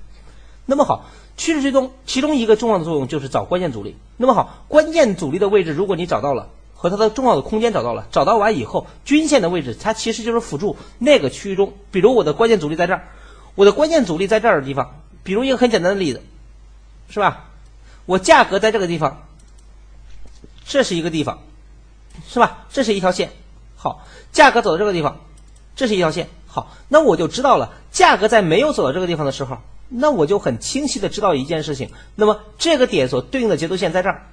[0.67, 3.97] 那么好，趋势追踪其中一个重要的作用就是找关键阻力。
[4.17, 11.75] 那么好，关键阻力的位置如果你找到了，和它的重要的空间找到了，找到完以后，均线的位置它其实就是辅助那个区域中。
[11.91, 13.09] 比如我的关键阻力在这儿，
[13.57, 15.01] 我的关键阻力在这儿的地方。
[15.25, 16.23] 比如一个很简单的例子，
[17.09, 17.47] 是吧？
[18.07, 19.27] 我价格在这个地方，
[20.67, 21.43] 这是一个地方，
[22.29, 22.67] 是吧？
[22.71, 23.31] 这是一条线。
[23.77, 25.21] 好，价格走到这个地方，
[25.77, 26.29] 这是一条线。
[26.47, 29.59] 好，那我就知道了，价格在没有走到这个地方的时候。
[29.89, 34.27] 那我就很清晰的知道一件事情，那么这个点所对应的节奏线在这儿，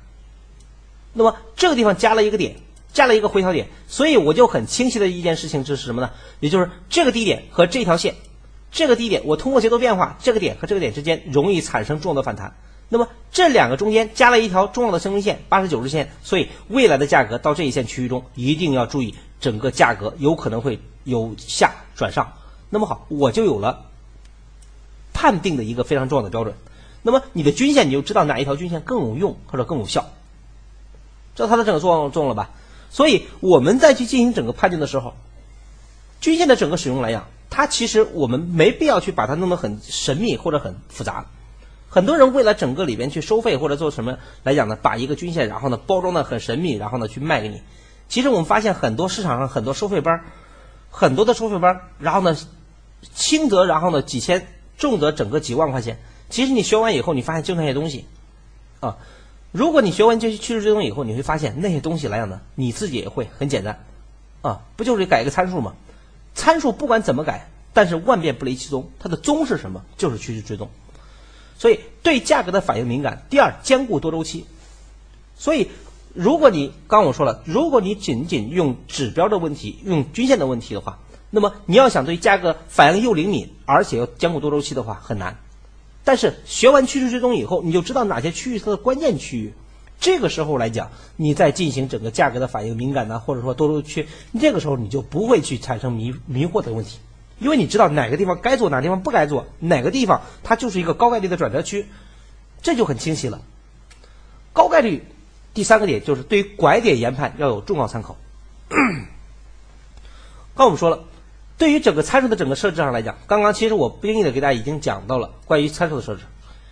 [1.14, 2.56] 那么这个地方加了一个点，
[2.94, 6.10] 加了一个回调点，所以我就很清晰的一件事情就是什么呢？
[6.40, 8.16] 也就是这个低点和这条线，
[8.72, 12.56] 这个低点我通过节奏变化，这个点和这个点之间容易产生重要的反弹，
[12.94, 22.34] 那么这两个中间加了一条重要的生命线，八十九日线，所以未来的价格到这一线区域中一定要注意，整个价格有可能会由下转上，
[22.70, 23.86] 那么好，我就有了。
[25.14, 26.54] 判定的一个非常重要的标准，
[27.02, 30.10] 那么你的均线你就知道哪一条均线更有用或者更有效，
[31.36, 32.50] 知道它的整个作用了吧？
[32.90, 35.14] 所以我们再去进行整个判定的时候，
[36.20, 41.26] 均线的整个使用来讲，它其实我们没必要去把它弄得很神秘或者很复杂。
[41.92, 47.62] 很多人为了整个里边去收费或者做什么来讲呢，把一个均线然后呢包装的很神秘，然后呢去卖给你。
[48.08, 50.24] 其实我们发现很多市场上很多收费班，
[50.90, 52.38] 很多的收费班，然后呢
[53.14, 54.48] 轻则然后呢几千。
[54.78, 56.00] 重则整个几万块钱，
[56.32, 58.06] 其实你学完以后，你发现就那些东西，
[58.80, 58.98] 啊，
[59.52, 63.86] 如果你学完这些趋势追踪以后，你会发现那些东西来讲呢，你自己也会很简单，
[64.42, 65.76] 啊，不就是改一个参数吗？
[66.34, 69.86] 参数不管怎么改，但是万变不离其宗，它的宗是什么？
[69.98, 70.68] 就是趋势追踪。
[71.62, 73.24] 所以对价格的反应敏感。
[73.30, 74.48] 第二，兼顾多周期。
[75.38, 75.70] 所以
[76.16, 80.98] 如果你刚我说了，如果你仅仅用指标的问题，用均线的问题的话。
[81.30, 85.38] 那么你要想对价格反应又灵敏，而且要兼顾多周期的话很难。
[86.04, 89.54] 但是学完趋势追踪以后，你就知道哪些区域它的关键区域。
[90.00, 94.08] 这个时候来讲，你再进行整个价格的反应敏感呢，或者说多周期，
[94.40, 96.98] 这个时候你就不会去产生迷迷惑的问题，
[97.42, 101.88] 因为你知道哪个地方该做，哪个地方不该做，哪个地方它就是一个高概率的转折区，
[102.62, 103.42] 这就很清晰了。
[104.54, 105.04] 高概率
[105.54, 108.16] 第三个点就是对于拐点研判要有重要参考。
[110.56, 111.04] 刚我们说了。
[111.58, 116.22] 对于整个参数的整个设置上来讲，刚刚其实我不经意的给大家已经讲到了关于参数的设置。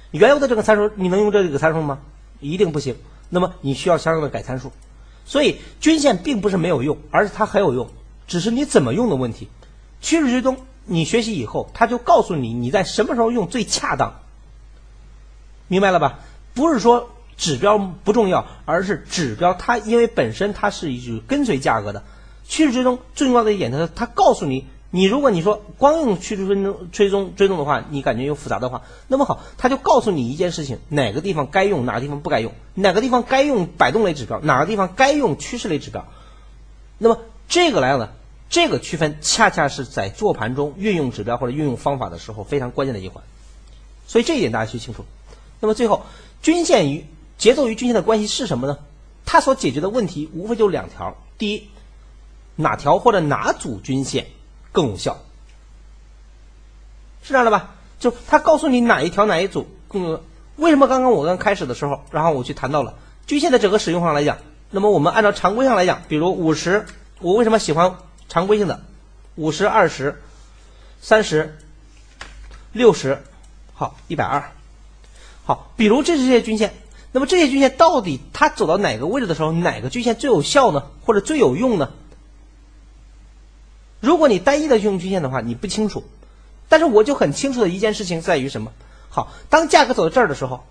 [0.09, 1.99] 原有的这个参数你能用这几个参数吗？
[2.39, 2.95] 一定不行。
[3.29, 4.71] 那么你需要相应的改参数。
[5.25, 7.87] 所以均线并不是没有用，而是它很有用，
[8.25, 9.47] 只是你怎么用的问题。
[10.01, 14.19] 趋势追踪你学习以后，它就告诉你你在什么时候用最恰当。
[15.67, 16.19] 明白了吧？
[16.53, 22.03] 不是说指标不重要，而是指标它因为本身它是一句跟随价格的。
[22.47, 24.67] 趋势追踪最重要的一点，它它告诉你。
[24.91, 36.07] 你如果你说光用趋势追踪追踪追踪的话，你感觉又复杂的话，那么好，他就告诉你一件事情：哪个地方该用，哪个地方不该用；哪个地方该用摆动类指标，哪个地方该用趋势类指标。
[36.97, 38.15] 那么这个来了，
[38.49, 43.23] 这个区分恰恰是在做盘中运用指标或者运用方法的时候非常关键的一环。
[44.07, 45.05] 所以这一点大家需清楚。
[45.59, 46.03] 那么最后，
[46.41, 47.05] 均线与
[47.37, 48.79] 节奏与均线的关系是什么呢？
[49.25, 51.69] 它所解决的问题无非就两条：第一，
[52.55, 54.25] 哪条或者哪组均线。
[54.71, 55.17] 更有效，
[57.23, 57.73] 是这样的吧？
[57.99, 60.23] 就他告诉你哪一条哪一组更有。
[60.57, 62.93] 为什么刚刚我刚开始的时候，然后我去谈到了
[63.25, 64.37] 均线的整个使用上来讲，
[64.69, 66.85] 那么我们按照常规上来讲，比如五十
[67.19, 67.95] 我为什么喜欢
[68.29, 68.81] 常规性的
[69.35, 70.21] 五十、二十、
[71.01, 71.57] 三十、
[72.71, 73.21] 六十，
[73.73, 74.51] 好，一百二，
[75.43, 76.73] 好，比如这是这些均线，
[77.11, 80.83] 那么这些均线到底它走到哪个位置的时候，哪个均线最有效呢？
[81.03, 81.91] 或者最有用呢？
[83.99, 86.05] 如果你单一的用均线的话，你不清楚。
[86.69, 88.71] 但是我就很清楚的一件事情在于什么？
[89.09, 90.63] 好，当价格走到这儿的时候，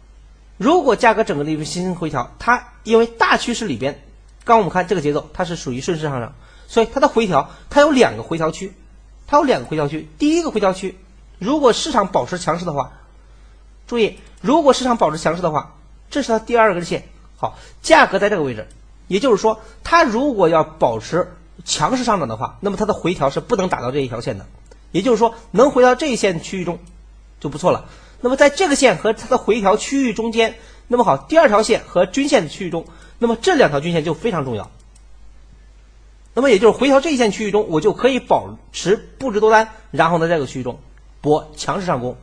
[0.57, 4.01] 如果价格整个里面形成回调，它因为大趋势里边，
[4.45, 6.35] 刚我们看这个节奏，它是属于顺势上涨，
[6.69, 8.73] 所以它的回调它有两个回调区，
[9.27, 10.09] 它有两个回调区。
[10.19, 10.97] 第一个回调区，
[11.41, 12.93] 如果市场保持强势的话，
[13.89, 15.75] 注意，如果市场保持强势的话，
[16.11, 17.09] 这是它第二根线。
[17.37, 18.69] 好，价格在这个位置，
[19.07, 21.33] 也就是说，它如果要保持
[21.65, 24.47] 强势上涨的话，那么它的回调是不能打到这一条线的。
[24.91, 26.79] 也就是说，能回到这一线区域中
[27.41, 27.89] 就不错了。
[28.21, 30.57] 那么在这个线和它的回调区域中间，
[30.89, 32.87] 那么好，第二条线和均线的区域中，
[33.19, 34.71] 那么这两条均线就非常重要。
[36.39, 40.79] 那么也就是回调这一线区域中，我就可以保持布置多单，然后呢，在这个区域中
[41.21, 42.17] 博强势上攻，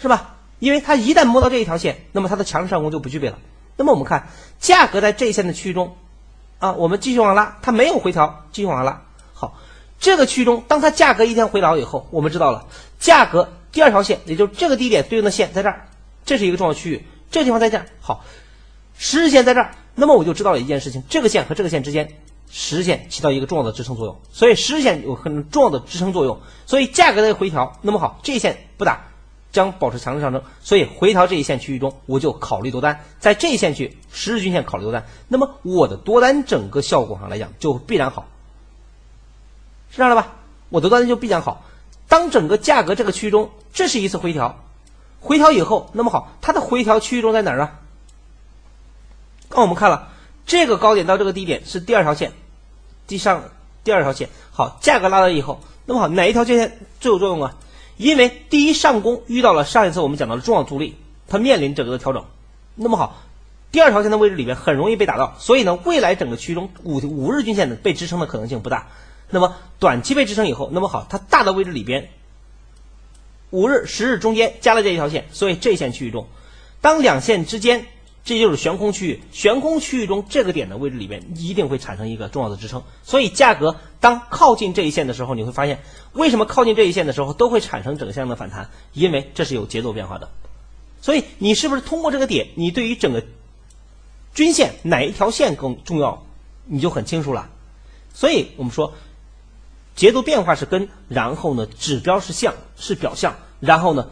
[0.00, 0.34] 是吧？
[0.58, 3.38] 因为它一旦摸到这一条线，那么它的强势上攻就不具备了。
[3.76, 4.26] 那么我们看
[4.58, 5.96] 价格在这一线的区域中
[6.58, 9.02] 啊，我们继续往拉，它没有回调，继续往上拉。
[10.00, 12.66] 这个区域中，当它价格一天回调以后，我们知道了
[12.98, 15.86] 价格第二条线，也就是这个低点对应的线在这儿，
[16.24, 17.06] 这是一个重要区域。
[17.30, 18.24] 这个地方在这儿，好，
[18.98, 22.08] 十日线在这儿，那么我就知道了一件事情：这个线和这个线之间，
[22.54, 26.38] 十日线起到一个重要的支撑作用，所以十日线有很重要的支撑作用。
[26.66, 29.06] 所以价格的回调，那么好，这一线不打，
[29.52, 30.42] 将保持强势上升。
[30.60, 38.28] 所以回调这一线区域中，我就考虑多单，在这一线区十日均线考虑多单，那么我的多单整个效果上来讲就必然好。
[39.90, 40.34] 是这样的吧？
[40.68, 41.64] 我的端就必然好。
[42.06, 44.62] 当整个价格这个区域中，这是一次回调，
[45.20, 47.80] 回调以后，那么好，它的回调区域中在哪儿啊？
[49.48, 50.08] 刚我们看了，
[50.46, 52.32] 这个高点到这个低点是第二条线，
[53.06, 53.44] 第上
[53.84, 54.28] 第二条线。
[54.50, 57.56] 好，价格拉了以后，那么好，哪一条线最有作用啊？
[57.96, 60.96] 因为第一上攻遇到了上一次我们讲到的重要阻力，
[61.28, 62.24] 它面临整个的调整。
[62.74, 63.22] 那么好，
[63.70, 68.88] 第二条线的位置里面很容易被打到，所以呢，未来整个区域中五五日均线的被支撑的可能性不大。
[69.30, 72.10] 那么短期被支撑以后，那么好，它大的位置里边，
[73.50, 76.26] 五日、十日中间加了这一条线，所以这一线区域中，
[76.80, 77.86] 当两线之间，
[78.24, 85.80] 这就是悬空区域，悬空区域中这个点的位置里边一定会产生一个重要的支撑，所以价格当靠近这一线的时候，你会发现
[86.12, 90.28] 为什么靠近这一线的时候都会产生整向的反弹，因为这是有节奏变化的，
[91.00, 93.24] 所以你是不是通过这个点，你对于整个
[94.34, 96.24] 均线哪一条线更重要，
[96.66, 97.50] 你就很清楚了，
[98.14, 98.92] 所以我们说。
[99.94, 104.08] 节奏变化是根，然后呢，指标是象，是表象，然后呢，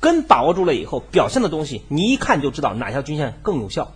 [0.00, 3.92] 根把握住了以后，表现的东西你一看就知道哪条均线更有效。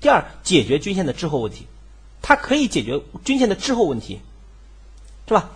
[0.00, 1.66] 第二，解决均线的滞后问题，
[2.22, 4.20] 它可以解决均线的滞后问题，
[5.26, 5.50] 是吧？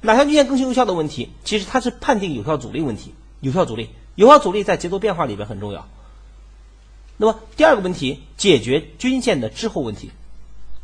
[0.00, 3.14] 哪条均线更新有效的问题，其实它是判定有效阻力问题。
[3.40, 5.86] 有效阻力，有效阻力在节奏变化里边很重要。
[7.16, 10.10] 那么第二个问题，解决均线的滞后问题，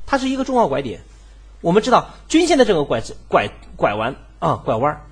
[0.06, 1.00] 它是一个重要拐点。
[1.62, 5.02] 我们知道均线的这个拐拐拐弯啊拐弯，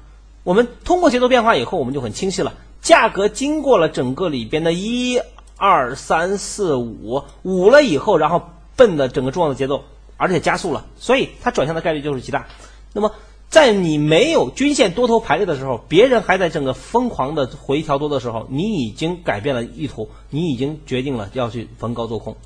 [0.45, 2.55] 我们通过节奏变化以后，我们就很清晰了。
[2.81, 5.21] 价格经过了整个里边的一
[5.57, 8.43] 二三四五五了以后，然后
[8.77, 9.85] 奔的整个重要的节奏，
[10.17, 12.47] 而且加速了，所以它转向的概率就是极大。
[12.93, 13.13] 那么
[13.49, 22.37] 在你没有均线多头排列的时候，别人还在整个疯狂的回调多的时候，你已经改变了意图，你已经决定了要去逢高做空。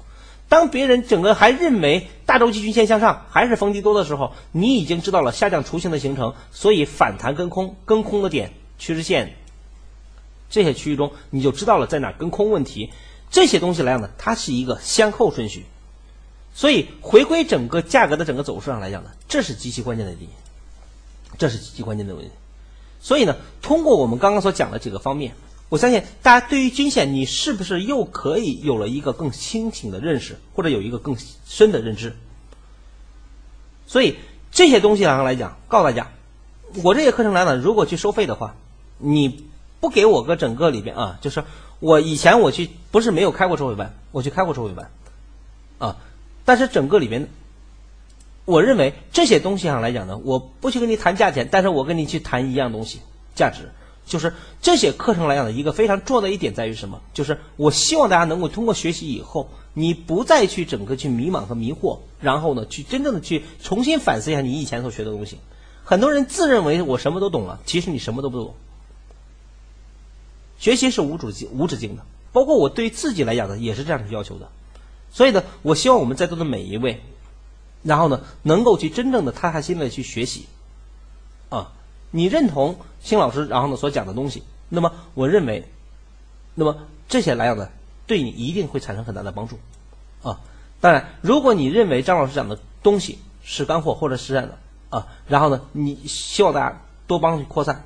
[0.48, 9.34] 当别人整个还认为大周期均线向上还是逢低多的时候，你已经知道了下降雏形的形成，所以反弹跟空跟空的点趋势线
[10.52, 12.92] 这些区域中，你就知道了在哪跟空问题。
[13.30, 15.64] 这些东西来讲呢，它是一个先后顺序，
[16.54, 20.30] 所以回归整个价格的整个走势上来讲呢，这是极其关键的点，
[21.38, 22.30] 这是极其关键的问题。
[23.00, 25.34] 所以呢，通过我们刚刚所讲的几个方面。
[25.70, 32.14] 我相信大家对于均线，你是不是又可以有了一个更清醒的认识，或者有一个更深的认知？
[33.86, 34.16] 所以
[34.50, 36.12] 这些东西上来讲，告诉大家，
[36.84, 38.54] 我这些课程来讲，如果去收费的话，
[38.98, 39.46] 你
[39.82, 41.42] 不给我个整个里边啊，就是
[41.80, 44.92] 我以前我去不是没有开过收费班，我去开过收费班，
[45.78, 45.96] 啊，
[46.44, 47.28] 但是整个里边，
[48.44, 53.00] 我认为这些东西上来讲呢，我不去跟你谈价钱，但是我跟你去谈一样东西，
[53.34, 53.72] 价值。
[54.06, 57.00] 就是这些课程来讲的一个非常重要的一点在于什么？
[57.12, 65.38] 就是我希望大家能够通过学习以后，你不再去整个去迷茫和迷惑，然后呢，去真正的去重新反思一下你以前所学的东西。
[65.82, 68.54] 很多人自认为我什么都懂了，其实你什么都不懂。
[70.62, 74.48] 学习是无止境、无止境的，包括我对自己来讲呢，也是这样的要求的。
[75.10, 77.02] 所以呢，我希望我们在座的每一位，
[77.82, 80.46] 然后呢，能够去真正的踏下心来去学习，
[81.48, 81.72] 啊，
[82.12, 85.68] 你认同新老师然后呢所讲的东西，那么我认为，
[86.54, 86.76] 那么
[87.08, 87.68] 这些来讲呢，
[88.06, 89.58] 对你一定会产生很大的帮助，
[90.22, 90.38] 啊，
[90.80, 94.56] 当然，如果你认为张老师讲的东西是干货或者实战的
[94.90, 97.84] 啊，然后呢，你希望大家多帮去扩散，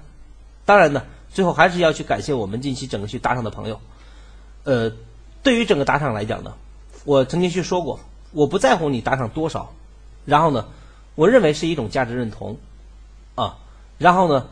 [0.67, 1.05] 当然呢，
[1.37, 3.79] 最后还是要去感谢我们近期整个去打赏的朋友，
[4.65, 4.91] 呃，
[5.43, 6.55] 对于整个打赏来讲呢，
[7.05, 8.01] 我曾经去说过，
[8.33, 9.75] 我不在乎你打赏多少。
[10.25, 10.65] 然后呢，
[11.15, 12.57] 我认为是一种价值认同，
[13.35, 13.59] 啊，
[13.99, 14.47] 然后呢，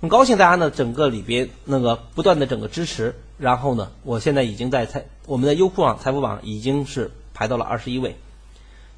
[0.00, 8.16] 很高兴大家呢整个里边那个不断的整个支持，然后呢，我现在已经在财我们的优酷网财富榜已经是排到了二十一位，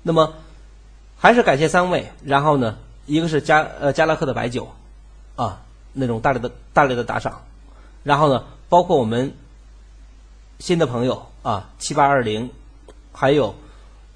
[0.03, 0.33] 那么
[1.19, 4.71] 还是感谢三位，然后呢，一个是加呃加拉克的白酒，
[5.37, 5.61] 啊，
[5.93, 7.43] 那种大力的大力的打赏，
[8.03, 9.35] 然后呢，包括我们
[10.59, 12.51] 新的朋友啊七八二零，
[13.13, 13.55] 还有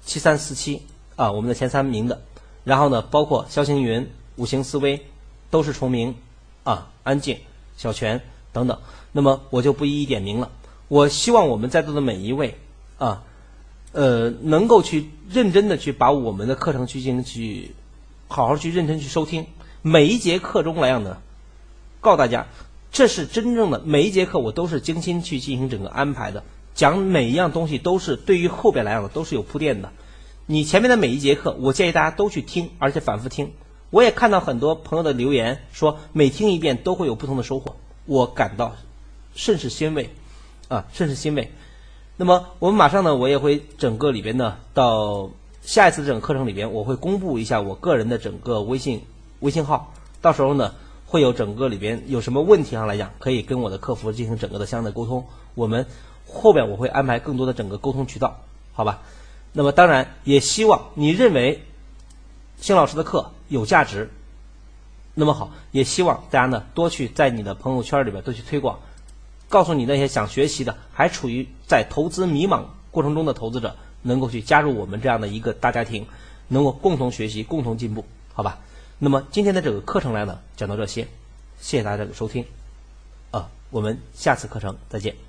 [0.03, 0.81] 七三四七。
[1.17, 2.21] 啊，我们的前三名的，
[2.63, 5.03] 然后呢，包括肖星云、五行思维，
[5.49, 6.13] 都是重名，
[6.63, 7.39] 啊，安静、
[7.75, 8.21] 小泉
[8.53, 8.77] 等等，
[9.11, 10.51] 那么我就不一一点名了。
[10.89, 12.55] 我希望我们在座的每一位，
[12.99, 13.23] 啊，
[13.93, 17.73] 呃，能够去认真的去把我们的课程去进行去，
[18.27, 19.47] 好好去认真去收听
[19.81, 21.17] 每一节课中来讲呢，
[22.07, 22.47] 告诉大家，
[22.89, 26.41] 这是真正的每一节课我都是精心去进行整个安排的，
[26.73, 29.91] 讲每一样东西都是对于后边来讲的都是有铺垫的。
[30.45, 33.51] 你前面的每一节课，我建议大家都去听，而且反复听。
[33.89, 38.73] 我也看到很多朋友的留言说，每听一遍都会有不同的收获，我感到
[39.35, 40.09] 甚是欣慰，
[40.69, 41.51] 啊，甚是欣慰。
[42.15, 45.29] 那么我们马上呢，我也会整个里边呢，到
[45.61, 49.01] 下一次整个课程里边，我会公布一下我个人的整个微信
[49.41, 50.73] 微信号，到时候呢，
[51.07, 55.25] 会有整个里边有什么问题上来讲，可以跟我的客服进行整个的相应的沟通。
[55.55, 55.87] 我们
[56.27, 58.41] 后边我会安排更多的整个沟通渠道，
[58.73, 58.99] 好吧？
[59.53, 61.63] 那么当然也希望你认为，
[62.59, 64.11] 星老师的课有价值，
[65.13, 68.79] 那么好，也希望大家呢多去在你的朋友圈里边多去推广，
[69.47, 76.05] 告诉你那些想学习的还处于在投资迷茫过程中的投资者，能够去加入我们这样的一个大家庭，
[76.49, 78.03] 能够共同学习、共同进步，
[78.33, 78.59] 好吧？
[78.99, 81.03] 那么今天的这个课程来呢，讲到这些，
[81.59, 82.43] 谢谢大家的收听，
[83.31, 85.26] 啊，我们下次课程再见。